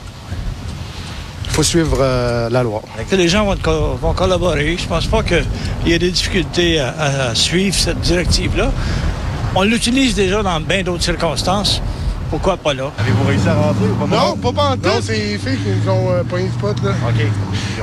faut 1.54 1.64
suivre 1.64 1.98
euh, 2.02 2.50
la 2.50 2.64
loi. 2.64 2.82
que 3.10 3.16
les 3.16 3.28
gens 3.30 3.46
vont, 3.46 3.56
co- 3.56 3.96
vont 4.02 4.14
collaborer. 4.14 4.76
Je 4.78 4.88
pense 4.88 5.06
pas 5.06 5.24
qu'il 5.24 5.46
y 5.86 5.94
ait 5.94 6.00
des 6.00 6.12
difficultés 6.12 6.80
à, 6.80 6.94
à 7.30 7.36
suivre 7.36 7.76
cette 7.76 8.02
directive-là. 8.02 8.72
On 9.56 9.62
l'utilise 9.64 10.16
déjà 10.16 10.42
dans 10.42 10.60
bien 10.60 10.82
d'autres 10.84 11.04
circonstances. 11.04 11.82
Pourquoi 12.32 12.58
pas 12.58 12.74
là? 12.74 12.90
Avez-vous 12.98 13.28
réussi 13.28 13.48
à 13.48 13.54
rentrer 13.54 13.86
ou 13.86 14.08
pas? 14.08 14.16
Non, 14.16 14.36
pas 14.38 14.52
pas 14.52 14.70
en 14.72 14.76
tout. 14.78 14.88
Non, 14.88 15.00
c'est 15.04 15.14
les 15.16 15.38
filles 15.38 15.58
qui 15.58 15.70
nous 15.86 15.92
ont 15.92 16.10
euh, 16.12 16.24
pogné 16.24 16.46
le 16.46 16.52
spot, 16.52 16.76
là. 16.84 16.90
OK. 17.08 17.26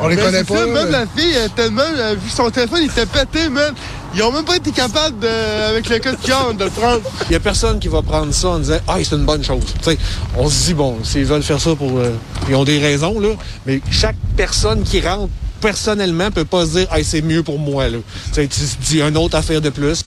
On 0.02 0.08
les 0.08 0.16
Ben, 0.16 0.24
connaît 0.24 0.38
c'est 0.38 0.48
pas. 0.48 0.56
ça, 0.56 0.66
même 0.66 0.84
mais- 0.86 0.90
la 0.90 1.06
fille, 1.06 1.34
elle, 1.44 1.50
tellement, 1.50 1.82
elle 1.94 2.00
a 2.02 2.14
vu 2.14 2.28
son 2.28 2.50
téléphone, 2.50 2.80
il 2.82 2.86
était 2.90 3.06
pété, 3.06 3.48
man. 3.48 3.72
Ils 4.14 4.22
ont 4.24 4.32
même 4.32 4.44
pas 4.44 4.56
été 4.56 4.72
capables, 4.72 5.18
de, 5.20 5.28
avec 5.68 5.88
le 5.88 5.98
code 6.00 6.16
QR, 6.20 6.52
de 6.52 6.64
le 6.64 6.70
prendre. 6.70 7.00
Il 7.28 7.32
y 7.32 7.36
a 7.36 7.40
personne 7.40 7.78
qui 7.78 7.86
va 7.88 8.02
prendre 8.02 8.32
ça 8.34 8.48
en 8.48 8.58
disant 8.58 8.78
Ah, 8.88 8.96
c'est 9.02 9.14
une 9.14 9.24
bonne 9.24 9.44
chose. 9.44 9.62
Tu 9.78 9.84
sais, 9.90 9.98
on 10.36 10.48
se 10.48 10.66
dit, 10.66 10.74
bon, 10.74 10.98
s'ils 11.04 11.24
veulent 11.24 11.42
faire 11.44 11.60
ça 11.60 11.74
pour. 11.76 11.98
euh, 11.98 12.10
ils 12.48 12.54
ont 12.56 12.64
des 12.64 12.78
raisons, 12.80 13.20
là. 13.20 13.28
Mais 13.66 13.80
chaque 13.90 14.16
personne 14.36 14.82
qui 14.82 15.00
rentre 15.00 15.30
personnellement 15.60 16.30
peut 16.32 16.44
pas 16.44 16.66
se 16.66 16.70
dire 16.78 16.88
Ah, 16.90 17.02
c'est 17.04 17.22
mieux 17.22 17.42
pour 17.44 17.58
moi, 17.60 17.88
là. 17.88 17.98
Tu 18.28 18.34
sais, 18.34 18.48
tu 18.48 18.60
te 18.60 18.82
dis 18.88 19.00
une 19.00 19.16
autre 19.16 19.36
affaire 19.36 19.60
de 19.60 19.70
plus. 19.70 20.02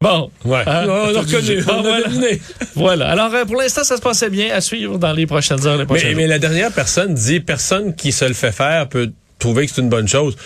Bon. 0.00 0.30
Ouais. 0.44 0.62
Hein? 0.66 0.84
on 0.86 1.16
a 1.16 1.20
reconnu, 1.20 1.62
Bon, 1.62 1.72
on 1.74 1.78
a 1.78 1.82
voilà. 1.82 2.06
deviné. 2.08 2.40
Voilà. 2.76 3.10
Alors, 3.10 3.34
euh, 3.34 3.44
pour 3.44 3.56
l'instant, 3.56 3.82
ça 3.84 3.96
se 3.96 4.02
passait 4.02 4.30
bien 4.30 4.54
à 4.54 4.60
suivre 4.60 4.96
dans 4.98 5.12
les 5.12 5.26
prochaines 5.26 5.66
heures, 5.66 5.76
les 5.78 5.86
Mais, 5.90 5.98
jours. 5.98 6.10
mais 6.14 6.26
la 6.28 6.38
dernière 6.38 6.70
personne 6.70 7.14
dit 7.14 7.40
personne 7.40 7.94
qui 7.96 8.12
se 8.12 8.24
le 8.26 8.34
fait 8.34 8.52
faire 8.52 8.88
peut 8.88 9.10
trouver 9.40 9.66
que 9.66 9.72
c'est 9.74 9.80
une 9.80 9.88
bonne 9.88 10.06
chose. 10.08 10.36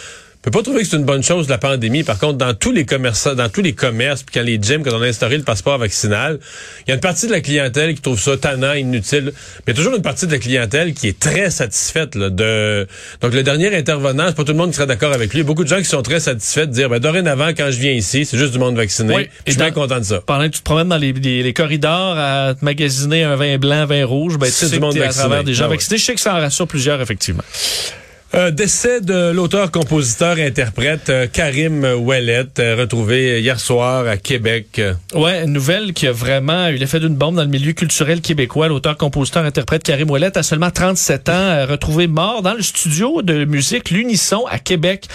Peut 0.50 0.60
pas 0.60 0.62
trouver 0.62 0.80
que 0.82 0.88
c'est 0.88 0.96
une 0.96 1.04
bonne 1.04 1.22
chose 1.22 1.46
la 1.50 1.58
pandémie. 1.58 2.04
Par 2.04 2.18
contre, 2.18 2.38
dans 2.38 2.54
tous 2.54 2.72
les 2.72 2.86
commerçants, 2.86 3.34
dans 3.34 3.50
tous 3.50 3.60
les 3.60 3.74
commerces, 3.74 4.22
puis 4.22 4.32
quand 4.32 4.42
les 4.46 4.58
gyms, 4.60 4.82
quand 4.82 4.94
on 4.96 5.02
a 5.02 5.06
instauré 5.06 5.36
le 5.36 5.42
passeport 5.42 5.76
vaccinal, 5.76 6.38
il 6.86 6.88
y 6.88 6.92
a 6.92 6.94
une 6.94 7.00
partie 7.02 7.26
de 7.26 7.32
la 7.32 7.42
clientèle 7.42 7.94
qui 7.94 8.00
trouve 8.00 8.18
ça 8.18 8.34
tannant, 8.38 8.72
inutile. 8.72 9.32
Mais 9.34 9.62
il 9.66 9.70
y 9.70 9.72
a 9.72 9.74
toujours 9.76 9.94
une 9.94 10.00
partie 10.02 10.26
de 10.26 10.32
la 10.32 10.38
clientèle 10.38 10.94
qui 10.94 11.06
est 11.08 11.18
très 11.18 11.50
satisfaite 11.50 12.14
là, 12.14 12.30
de. 12.30 12.86
Donc 13.20 13.34
le 13.34 13.42
dernier 13.42 13.76
intervenant, 13.76 14.24
c'est 14.28 14.36
pas 14.36 14.44
tout 14.44 14.52
le 14.52 14.58
monde 14.58 14.70
qui 14.70 14.76
serait 14.76 14.86
d'accord 14.86 15.12
avec 15.12 15.32
lui. 15.34 15.40
Il 15.40 15.42
y 15.42 15.44
a 15.44 15.46
beaucoup 15.46 15.64
de 15.64 15.68
gens 15.68 15.78
qui 15.80 15.84
sont 15.84 16.00
très 16.00 16.18
satisfaits 16.20 16.60
de 16.66 16.72
dire 16.72 16.88
ben 16.88 16.98
dorénavant 16.98 17.48
quand 17.48 17.70
je 17.70 17.78
viens 17.78 17.92
ici, 17.92 18.24
c'est 18.24 18.38
juste 18.38 18.52
du 18.52 18.58
monde 18.58 18.74
vacciné. 18.76 19.14
Oui. 19.14 19.28
Je 19.46 19.52
suis 19.52 19.58
bien 19.60 19.70
content 19.70 19.98
de 19.98 20.04
ça. 20.04 20.22
pendant 20.24 20.44
que 20.48 20.54
tu 20.54 20.60
te 20.60 20.64
promènes 20.64 20.88
dans 20.88 20.96
les, 20.96 21.12
les- 21.12 21.42
les 21.42 21.52
corridors 21.52 22.16
à 22.16 22.54
te 22.58 22.64
magasiner 22.64 23.22
un 23.22 23.36
vin 23.36 23.58
blanc, 23.58 23.84
vin 23.84 24.06
rouge, 24.06 24.38
ben, 24.38 24.46
tu 24.46 24.52
C'est 24.52 24.66
sais 24.68 24.76
du 24.76 24.80
monde 24.80 24.94
t'es 24.94 25.00
à 25.02 25.04
vacciné. 25.04 25.24
travers 25.26 25.44
des 25.44 25.52
gens 25.52 25.66
Ah 25.66 25.70
ouais. 25.72 25.78
Je 25.78 25.96
sais 25.98 26.14
que 26.14 26.20
ça 26.22 26.34
en 26.34 26.38
rassure 26.40 26.66
plusieurs, 26.66 27.02
effectivement. 27.02 27.44
Euh, 28.34 28.50
décès 28.50 29.00
de 29.00 29.30
l'auteur-compositeur-interprète 29.30 31.08
euh, 31.08 31.26
Karim 31.32 31.82
Ouellet, 31.82 32.44
euh, 32.58 32.76
retrouvé 32.78 33.40
hier 33.40 33.58
soir 33.58 34.06
à 34.06 34.18
Québec. 34.18 34.82
Ouais, 35.14 35.44
une 35.44 35.54
nouvelle 35.54 35.94
qui 35.94 36.06
a 36.06 36.12
vraiment 36.12 36.68
eu 36.68 36.74
l'effet 36.74 37.00
d'une 37.00 37.16
bombe 37.16 37.36
dans 37.36 37.42
le 37.42 37.48
milieu 37.48 37.72
culturel 37.72 38.20
québécois. 38.20 38.68
L'auteur, 38.68 38.98
compositeur, 38.98 39.46
interprète 39.46 39.82
Karim 39.82 40.10
Ouellet 40.10 40.36
a 40.36 40.42
seulement 40.42 40.70
37 40.70 41.28
ans, 41.30 41.66
retrouvé 41.66 42.06
mort 42.06 42.42
dans 42.42 42.52
le 42.52 42.60
studio 42.60 43.22
de 43.22 43.46
musique 43.46 43.88
L'Unisson 43.88 44.44
à 44.50 44.58
Québec. 44.58 45.08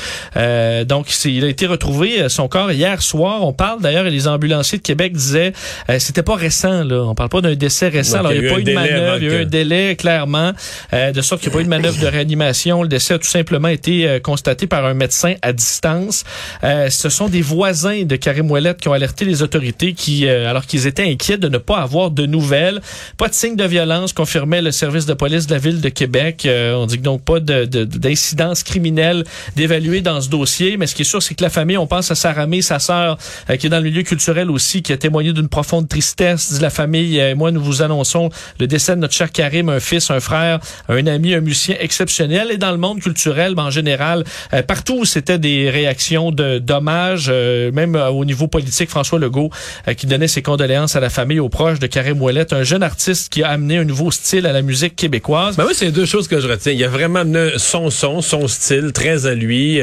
Donc, 0.87 1.07
il 1.25 1.45
a 1.45 1.47
été 1.47 1.67
retrouvé 1.67 2.27
son 2.29 2.47
corps 2.47 2.71
hier 2.71 3.01
soir. 3.03 3.45
On 3.45 3.53
parle 3.53 3.81
d'ailleurs, 3.81 4.07
et 4.07 4.11
les 4.11 4.27
ambulanciers 4.27 4.79
de 4.79 4.83
Québec 4.83 5.13
disaient, 5.13 5.53
c'était 5.99 6.23
pas 6.23 6.35
récent 6.35 6.83
là. 6.83 7.03
On 7.03 7.13
parle 7.13 7.29
pas 7.29 7.41
d'un 7.41 7.53
décès 7.53 7.89
récent. 7.89 8.19
Alors, 8.19 8.33
il 8.33 8.41
n'y 8.41 8.47
a 8.47 8.49
eu 8.49 8.53
pas 8.53 8.59
eu 8.59 8.63
de 8.63 8.73
manœuvre, 8.73 9.17
il 9.21 9.27
y 9.27 9.29
a 9.29 9.39
eu 9.39 9.41
un 9.43 9.45
délai 9.45 9.95
clairement, 9.95 10.53
de 10.91 11.21
sorte 11.21 11.41
qu'il 11.41 11.51
n'y 11.51 11.55
a 11.55 11.57
pas 11.57 11.61
eu 11.61 11.65
de 11.65 11.69
manœuvre 11.69 11.99
de 11.99 12.07
réanimation. 12.07 12.81
Le 12.81 12.89
décès 12.89 13.02
a 13.11 13.19
tout 13.19 13.27
simplement 13.27 13.67
été 13.67 14.07
euh, 14.07 14.19
constaté 14.19 14.67
par 14.67 14.85
un 14.85 14.93
médecin 14.93 15.33
à 15.41 15.51
distance. 15.51 16.23
Euh, 16.63 16.89
ce 16.89 17.09
sont 17.09 17.27
des 17.27 17.41
voisins 17.41 18.03
de 18.03 18.15
Karim 18.15 18.49
Ouellet 18.49 18.75
qui 18.79 18.87
ont 18.87 18.93
alerté 18.93 19.25
les 19.25 19.41
autorités 19.41 19.93
qui, 19.93 20.27
euh, 20.27 20.49
alors 20.49 20.65
qu'ils 20.65 20.87
étaient 20.87 21.03
inquiets 21.09 21.37
de 21.37 21.49
ne 21.49 21.57
pas 21.57 21.79
avoir 21.79 22.11
de 22.11 22.25
nouvelles. 22.25 22.81
Pas 23.17 23.27
de 23.27 23.33
signe 23.33 23.55
de 23.55 23.65
violence, 23.65 24.13
confirmait 24.13 24.61
le 24.61 24.71
service 24.71 25.05
de 25.05 25.13
police 25.13 25.47
de 25.47 25.53
la 25.53 25.59
ville 25.59 25.81
de 25.81 25.89
Québec. 25.89 26.45
Euh, 26.45 26.75
on 26.75 26.85
dit 26.85 26.97
donc 26.99 27.23
pas 27.23 27.39
de- 27.39 27.65
de- 27.65 27.83
d'incidence 27.83 28.63
criminelle 28.63 29.23
d'évaluer 29.55 30.01
dans 30.01 30.21
ce 30.21 30.29
dossier. 30.29 30.77
Mais 30.77 30.87
ce 30.87 30.95
qui 30.95 31.01
est 31.01 31.05
sûr, 31.05 31.21
c'est 31.21 31.35
que 31.35 31.43
la 31.43 31.49
famille, 31.49 31.77
on 31.77 31.87
pense 31.87 32.11
à 32.11 32.15
Sarah 32.15 32.47
May, 32.47 32.61
sa 32.61 32.79
sœur, 32.79 33.17
euh, 33.49 33.57
qui 33.57 33.67
est 33.67 33.69
dans 33.69 33.77
le 33.79 33.83
milieu 33.83 34.03
culturel 34.03 34.49
aussi, 34.51 34.81
qui 34.81 34.93
a 34.93 34.97
témoigné 34.97 35.33
d'une 35.33 35.49
profonde 35.49 35.89
tristesse. 35.89 36.53
Dit 36.53 36.61
la 36.61 36.69
famille, 36.69 37.19
euh, 37.19 37.31
et 37.31 37.33
moi, 37.33 37.51
nous 37.51 37.61
vous 37.63 37.81
annonçons 37.81 38.29
le 38.59 38.67
décès 38.67 38.95
de 38.95 39.01
notre 39.01 39.13
cher 39.13 39.31
Karim, 39.31 39.69
un 39.69 39.79
fils, 39.79 40.11
un 40.11 40.19
frère, 40.19 40.59
un 40.89 41.07
ami, 41.07 41.33
un 41.33 41.41
musicien 41.41 41.75
exceptionnel. 41.79 42.49
Et 42.51 42.57
dans 42.57 42.71
le 42.71 42.77
monde 42.77 42.92
culturel, 43.01 43.55
ben, 43.55 43.63
en 43.63 43.69
général, 43.69 44.23
euh, 44.53 44.61
partout 44.61 44.99
où 44.99 45.05
c'était 45.05 45.39
des 45.39 45.69
réactions 45.69 46.31
de 46.31 46.59
dommages, 46.59 47.27
euh, 47.29 47.71
même 47.71 47.95
euh, 47.95 48.09
au 48.09 48.25
niveau 48.25 48.47
politique, 48.47 48.89
François 48.89 49.19
Legault, 49.19 49.49
qui 49.97 50.07
donnait 50.07 50.27
ses 50.27 50.41
condoléances 50.41 50.95
à 50.95 50.99
la 50.99 51.09
famille, 51.09 51.39
aux 51.39 51.49
proches 51.49 51.79
de 51.79 51.87
Karim 51.87 52.21
Ouellet, 52.21 52.53
un 52.53 52.63
jeune 52.63 52.83
artiste 52.83 53.31
qui 53.31 53.43
a 53.43 53.49
amené 53.49 53.77
un 53.77 53.83
nouveau 53.83 54.11
style 54.11 54.45
à 54.45 54.53
la 54.53 54.61
musique 54.61 54.95
québécoise. 54.95 55.55
Ben 55.55 55.65
oui, 55.67 55.73
c'est 55.75 55.91
deux 55.91 56.05
choses 56.05 56.27
que 56.27 56.39
je 56.39 56.47
retiens. 56.47 56.71
Il 56.71 56.79
y 56.79 56.83
a 56.83 56.89
vraiment 56.89 57.19
amené 57.19 57.51
son 57.57 57.89
son, 57.89 58.21
son 58.21 58.47
style, 58.47 58.91
très 58.93 59.25
à 59.25 59.33
lui. 59.33 59.81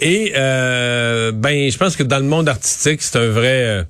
Et 0.00 0.32
euh, 0.36 1.32
ben, 1.32 1.70
je 1.70 1.76
pense 1.76 1.96
que 1.96 2.02
dans 2.02 2.18
le 2.18 2.24
monde 2.24 2.48
artistique, 2.48 3.02
c'est 3.02 3.18
un 3.18 3.28
vrai, 3.28 3.84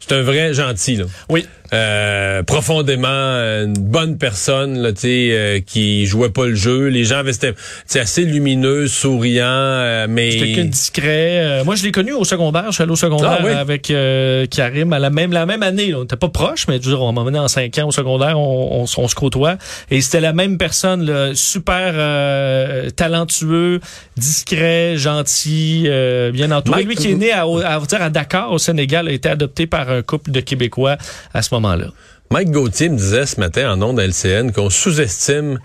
c'est 0.00 0.14
un 0.14 0.22
vrai 0.22 0.54
gentil. 0.54 0.96
Là. 0.96 1.04
Oui. 1.28 1.46
Euh, 1.74 2.42
profondément 2.42 3.08
euh, 3.08 3.64
une 3.64 3.72
bonne 3.72 4.18
personne 4.18 4.78
là, 4.78 4.92
tu 4.92 5.00
sais, 5.00 5.28
euh, 5.32 5.60
qui 5.60 6.04
jouait 6.06 6.28
pas 6.28 6.46
le 6.46 6.54
jeu. 6.54 6.88
Les 6.88 7.04
gens 7.04 7.18
avaient 7.18 7.32
c'était 7.32 7.54
c'est 7.86 8.00
assez 8.00 8.24
lumineux, 8.24 8.88
souriant, 8.88 9.44
euh, 9.46 10.06
mais 10.08 10.30
discret. 10.64 11.38
Euh, 11.42 11.64
moi, 11.64 11.74
je 11.74 11.84
l'ai 11.84 11.92
connu 11.92 12.12
au 12.12 12.24
secondaire. 12.24 12.66
Je 12.68 12.72
suis 12.72 12.82
allé 12.82 12.92
au 12.92 12.96
secondaire 12.96 13.38
Ah 13.40 13.44
oui? 13.44 13.52
avec 13.52 13.90
euh, 13.90 14.44
Karim 14.46 14.92
à 14.92 14.98
la 14.98 15.08
même 15.10 15.32
la 15.32 15.46
même 15.46 15.62
année. 15.62 15.90
là. 15.92 15.98
On 15.98 16.00
n'était 16.02 16.16
pas 16.16 16.28
proche, 16.28 16.66
mais 16.68 16.74
je 16.80 16.90
veux 16.90 16.94
dire, 16.96 17.02
on 17.02 17.12
m'a 17.12 17.24
mené 17.24 17.38
en 17.38 17.48
cinq 17.48 17.78
ans 17.78 17.88
au 17.88 17.92
secondaire. 17.92 18.38
On, 18.38 18.82
on, 18.82 18.86
on 18.98 19.08
se 19.08 19.14
côtoie. 19.14 19.56
Et 19.90 20.00
c'était 20.02 20.20
la 20.20 20.32
même 20.34 20.58
personne, 20.58 21.06
là, 21.06 21.30
super 21.34 21.92
euh, 21.94 22.90
talentueux, 22.90 23.80
discret, 24.16 24.96
gentil, 24.96 25.84
euh, 25.86 26.30
bien 26.32 26.50
entouré. 26.50 26.84
Mike- 26.84 26.88
Lui 26.88 26.96
qui 26.96 27.10
est 27.12 27.14
né 27.14 27.32
à, 27.32 27.42
à, 27.42 27.78
vous 27.78 27.86
dire, 27.86 28.02
à 28.02 28.10
Dakar, 28.10 28.52
au 28.52 28.58
Sénégal, 28.58 29.08
a 29.08 29.12
été 29.12 29.28
adopté 29.28 29.66
par 29.66 29.88
un 29.90 30.02
couple 30.02 30.30
de 30.32 30.40
Québécois 30.40 30.96
à 31.32 31.42
ce 31.42 31.54
moment-là. 31.62 31.92
Mike 32.30 32.50
Gauthier 32.50 32.88
me 32.88 32.96
disait 32.96 33.26
ce 33.26 33.38
matin 33.38 33.72
en 33.72 33.82
ondes 33.82 34.00
à 34.00 34.06
LCN 34.06 34.52
qu'on 34.52 34.70
sous-estime 34.70 35.58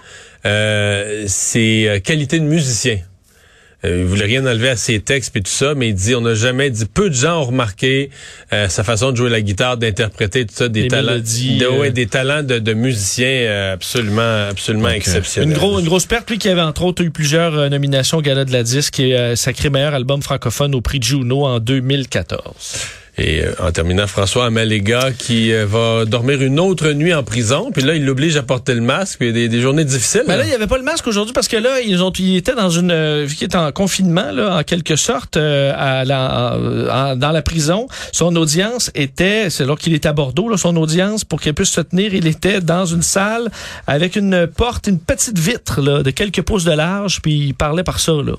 euh, 0.45 1.23
ses 1.27 1.87
euh, 1.87 1.99
qualités 1.99 2.39
de 2.39 2.45
musicien. 2.45 2.99
Euh, 3.85 3.99
il 3.99 4.05
voulait 4.05 4.25
rien 4.25 4.45
enlever 4.45 4.69
à 4.69 4.75
ses 4.75 4.99
textes 4.99 5.35
et 5.35 5.41
tout 5.41 5.51
ça, 5.51 5.75
mais 5.75 5.89
il 5.89 5.93
dit 5.93 6.15
on 6.15 6.21
n'a 6.21 6.33
jamais 6.33 6.71
dit 6.71 6.85
peu 6.85 7.09
de 7.09 7.15
gens 7.15 7.41
ont 7.41 7.45
remarqué 7.45 8.09
euh, 8.51 8.67
sa 8.69 8.83
façon 8.83 9.11
de 9.11 9.17
jouer 9.17 9.29
la 9.29 9.41
guitare, 9.41 9.77
d'interpréter 9.77 10.45
tout 10.47 10.55
ça, 10.55 10.67
des 10.67 10.83
Les 10.83 10.87
talents, 10.87 11.11
mélodies, 11.11 11.57
de, 11.59 11.65
euh, 11.65 11.91
des 11.91 12.07
talents 12.07 12.41
de, 12.41 12.57
de 12.57 12.73
musicien 12.73 13.71
absolument, 13.73 14.47
absolument 14.49 14.89
exceptionnels. 14.89 15.51
Une, 15.51 15.55
gros, 15.55 15.79
une 15.79 15.85
grosse 15.85 16.07
perte, 16.07 16.27
lui 16.29 16.39
qui 16.39 16.49
avait 16.49 16.61
entre 16.61 16.83
autres 16.83 17.03
eu 17.03 17.11
plusieurs 17.11 17.69
nominations 17.69 18.17
au 18.17 18.21
Gala 18.21 18.45
de 18.45 18.51
la 18.51 18.63
Disque 18.63 18.99
et 18.99 19.35
sacré 19.35 19.69
meilleur 19.69 19.93
album 19.93 20.23
francophone 20.23 20.73
au 20.73 20.81
prix 20.81 20.99
Juno 21.01 21.45
en 21.45 21.59
2014. 21.59 22.79
Et 23.17 23.43
euh, 23.43 23.53
en 23.59 23.71
terminant, 23.71 24.05
François 24.05 24.45
Amalega 24.45 25.11
qui 25.11 25.51
euh, 25.51 25.65
va 25.65 26.05
dormir 26.05 26.41
une 26.41 26.59
autre 26.59 26.91
nuit 26.91 27.13
en 27.13 27.23
prison, 27.23 27.71
puis 27.73 27.81
là 27.81 27.95
il 27.95 28.05
l'oblige 28.05 28.37
à 28.37 28.43
porter 28.43 28.75
le 28.75 28.81
masque, 28.81 29.19
puis 29.19 29.29
il 29.29 29.33
des, 29.33 29.49
des 29.49 29.61
journées 29.61 29.85
difficiles. 29.85 30.23
Ben 30.27 30.37
là. 30.37 30.43
il 30.43 30.49
n'y 30.49 30.53
avait 30.53 30.67
pas 30.67 30.77
le 30.77 30.83
masque 30.83 31.07
aujourd'hui 31.07 31.33
parce 31.33 31.47
que 31.47 31.57
là, 31.57 31.81
ils 31.81 32.03
ont, 32.03 32.11
il 32.11 32.37
était 32.37 32.53
dans 32.53 32.69
une, 32.69 32.91
euh, 32.91 33.27
qu'il 33.27 33.45
était 33.45 33.57
en 33.57 33.71
confinement 33.71 34.31
là, 34.31 34.57
en 34.57 34.63
quelque 34.63 34.95
sorte, 34.95 35.37
euh, 35.37 35.73
à 35.75 36.05
la, 36.05 37.15
dans 37.15 37.31
la 37.31 37.41
prison. 37.41 37.87
Son 38.11 38.35
audience 38.35 38.91
était, 38.93 39.49
c'est 39.49 39.63
alors 39.63 39.79
qu'il 39.79 39.93
était 39.93 40.09
à 40.09 40.13
Bordeaux, 40.13 40.49
là, 40.49 40.57
son 40.57 40.75
audience 40.77 41.23
pour 41.23 41.41
qu'elle 41.41 41.55
puisse 41.55 41.71
se 41.71 41.81
tenir, 41.81 42.13
il 42.13 42.27
était 42.27 42.61
dans 42.61 42.85
une 42.85 43.01
salle 43.01 43.49
avec 43.87 44.15
une 44.15 44.47
porte, 44.47 44.87
une 44.87 44.99
petite 44.99 45.39
vitre 45.39 45.81
là, 45.81 46.03
de 46.03 46.11
quelques 46.11 46.43
pouces 46.43 46.65
de 46.65 46.71
large, 46.71 47.21
puis 47.21 47.47
il 47.47 47.53
parlait 47.53 47.83
par 47.83 47.99
ça. 47.99 48.11
Là, 48.11 48.33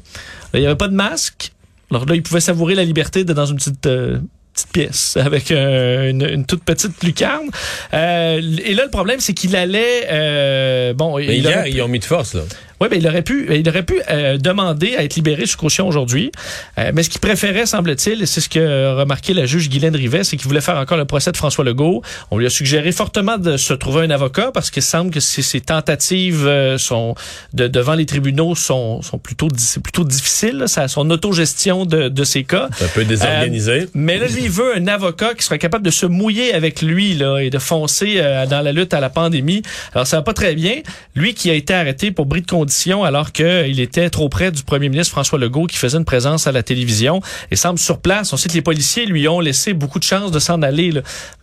Là, 0.52 0.58
il 0.58 0.60
n'y 0.60 0.66
avait 0.66 0.76
pas 0.76 0.88
de 0.88 0.94
masque. 0.94 1.52
Alors 1.90 2.06
là, 2.06 2.14
il 2.14 2.22
pouvait 2.22 2.40
savourer 2.40 2.74
la 2.74 2.84
liberté 2.84 3.24
de 3.24 3.32
dans 3.32 3.46
une 3.46 3.56
petite 3.56 3.86
euh, 3.86 4.18
petite 4.58 4.72
pièce 4.72 5.16
avec 5.16 5.50
euh, 5.50 6.10
une, 6.10 6.22
une 6.28 6.46
toute 6.46 6.64
petite 6.64 7.02
lucarne. 7.02 7.48
Euh, 7.94 8.40
et 8.64 8.74
là, 8.74 8.84
le 8.84 8.90
problème, 8.90 9.20
c'est 9.20 9.34
qu'il 9.34 9.54
allait... 9.56 10.06
euh, 10.10 10.94
bon, 10.94 11.18
Mais 11.18 11.36
il 11.36 11.44
hier, 11.44 11.66
ils 11.66 11.80
ont 11.82 11.88
mis 11.88 12.00
de 12.00 12.04
force 12.04 12.34
là. 12.34 12.42
Oui, 12.80 12.88
ben 12.90 12.98
il 12.98 13.06
aurait 13.06 13.22
pu, 13.22 13.48
il 13.54 13.68
aurait 13.68 13.82
pu 13.82 14.00
euh, 14.10 14.38
demander 14.38 14.96
à 14.96 15.04
être 15.04 15.16
libéré 15.16 15.46
sous 15.46 15.56
caution 15.56 15.88
aujourd'hui. 15.88 16.30
Euh, 16.78 16.92
mais 16.94 17.02
ce 17.02 17.10
qu'il 17.10 17.20
préférait, 17.20 17.66
semble-t-il, 17.66 18.22
et 18.22 18.26
c'est 18.26 18.40
ce 18.40 18.48
que 18.48 18.58
a 18.58 18.94
remarqué 18.94 19.34
la 19.34 19.46
juge 19.46 19.68
Guylaine 19.68 19.96
Rivet, 19.96 20.24
c'est 20.24 20.36
qu'il 20.36 20.46
voulait 20.46 20.60
faire 20.60 20.76
encore 20.76 20.96
le 20.96 21.04
procès 21.04 21.32
de 21.32 21.36
François 21.36 21.64
Legault. 21.64 22.02
On 22.30 22.38
lui 22.38 22.46
a 22.46 22.50
suggéré 22.50 22.92
fortement 22.92 23.38
de 23.38 23.56
se 23.56 23.74
trouver 23.74 24.02
un 24.02 24.10
avocat 24.10 24.50
parce 24.52 24.70
qu'il 24.70 24.82
semble 24.82 25.10
que 25.10 25.20
ses, 25.20 25.42
ses 25.42 25.60
tentatives 25.60 26.46
euh, 26.46 26.78
sont 26.78 27.14
de, 27.52 27.66
devant 27.66 27.94
les 27.94 28.06
tribunaux 28.06 28.54
sont, 28.54 29.02
sont 29.02 29.18
plutôt 29.18 29.48
plutôt 29.82 30.04
difficiles. 30.04 30.58
là. 30.58 30.66
Ça, 30.68 30.88
son 30.88 31.10
autogestion 31.10 31.86
de, 31.86 32.08
de 32.08 32.24
ses 32.24 32.44
cas. 32.44 32.68
Un 32.80 32.88
peu 32.88 33.04
désorganisé. 33.04 33.72
Euh, 33.72 33.86
mais 33.94 34.18
là, 34.18 34.26
lui, 34.28 34.42
il 34.44 34.50
veut 34.50 34.76
un 34.76 34.86
avocat 34.86 35.34
qui 35.34 35.44
serait 35.44 35.58
capable 35.58 35.84
de 35.84 35.90
se 35.90 36.06
mouiller 36.06 36.54
avec 36.54 36.82
lui 36.82 37.14
là, 37.14 37.38
et 37.38 37.50
de 37.50 37.58
foncer 37.58 38.14
euh, 38.18 38.46
dans 38.46 38.60
la 38.60 38.72
lutte 38.72 38.94
à 38.94 39.00
la 39.00 39.10
pandémie. 39.10 39.62
Alors, 39.94 40.06
ça 40.06 40.16
va 40.16 40.22
pas 40.22 40.34
très 40.34 40.54
bien. 40.54 40.76
Lui 41.14 41.34
qui 41.34 41.50
a 41.50 41.54
été 41.54 41.74
arrêté 41.74 42.10
pour 42.10 42.26
bris 42.26 42.42
de 42.42 42.46
condition 42.68 43.02
alors 43.02 43.32
qu'il 43.32 43.80
était 43.80 44.10
trop 44.10 44.28
près 44.28 44.52
du 44.52 44.62
premier 44.62 44.90
ministre 44.90 45.12
François 45.12 45.38
Legault 45.38 45.66
qui 45.66 45.78
faisait 45.78 45.96
une 45.96 46.04
présence 46.04 46.46
à 46.46 46.52
la 46.52 46.62
télévision 46.62 47.22
et 47.50 47.56
semble 47.56 47.78
sur 47.78 47.98
place. 47.98 48.30
On 48.34 48.36
sait 48.36 48.50
que 48.50 48.54
les 48.54 48.60
policiers 48.60 49.06
lui 49.06 49.26
ont 49.26 49.40
laissé 49.40 49.72
beaucoup 49.72 49.98
de 49.98 50.04
chances 50.04 50.30
de 50.30 50.38
s'en 50.38 50.60
aller. 50.60 50.92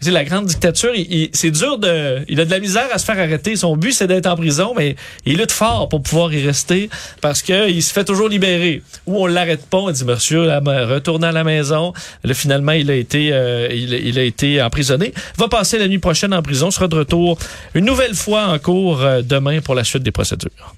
La 0.06 0.24
grande 0.24 0.46
dictature, 0.46 0.92
c'est 1.34 1.50
dur 1.50 1.80
de... 1.80 2.24
Il 2.30 2.40
a 2.40 2.46
de 2.46 2.52
la 2.52 2.60
misère 2.60 2.88
à 2.94 3.00
se 3.00 3.06
faire 3.06 3.18
arrêter. 3.18 3.56
Son 3.56 3.76
but, 3.76 3.94
c'est 3.94 4.06
d'être 4.06 4.28
en 4.28 4.36
prison, 4.36 4.74
mais 4.78 4.96
il 5.26 5.38
lutte 5.38 5.52
fort 5.52 5.90
pour 5.90 6.04
pouvoir 6.04 6.32
y 6.32 6.46
rester 6.46 6.92
parce 7.22 7.42
que 7.42 7.72
il 7.72 7.82
se 7.82 7.92
fait 7.92 8.06
toujours 8.06 8.30
libérer. 8.30 8.84
Ou 9.08 9.24
on 9.24 9.26
l'arrête 9.26 9.66
pas, 9.66 9.80
on 9.80 9.90
dit, 9.90 10.06
monsieur, 10.06 10.46
là, 10.46 10.62
retournez 10.64 11.26
à 11.26 11.32
la 11.32 11.44
maison. 11.44 11.92
Là, 12.24 12.36
finalement, 12.36 12.74
il 12.74 12.92
a 12.92 12.96
été, 12.96 13.30
euh, 13.32 13.68
il, 13.72 13.94
il 13.94 14.20
a 14.20 14.24
été 14.24 14.62
emprisonné. 14.62 15.12
Va 15.40 15.48
passer 15.48 15.80
la 15.80 15.88
nuit 15.88 15.98
prochaine 15.98 16.36
en 16.36 16.44
prison, 16.44 16.70
sera 16.70 16.88
de 16.88 16.96
retour 16.96 17.40
une 17.74 17.86
nouvelle 17.86 18.14
fois 18.14 18.46
en 18.46 18.60
cours 18.60 19.02
euh, 19.02 19.24
demain 19.24 19.60
pour 19.62 19.74
la 19.74 19.84
suite 19.84 20.04
des 20.04 20.12
procédures. 20.12 20.76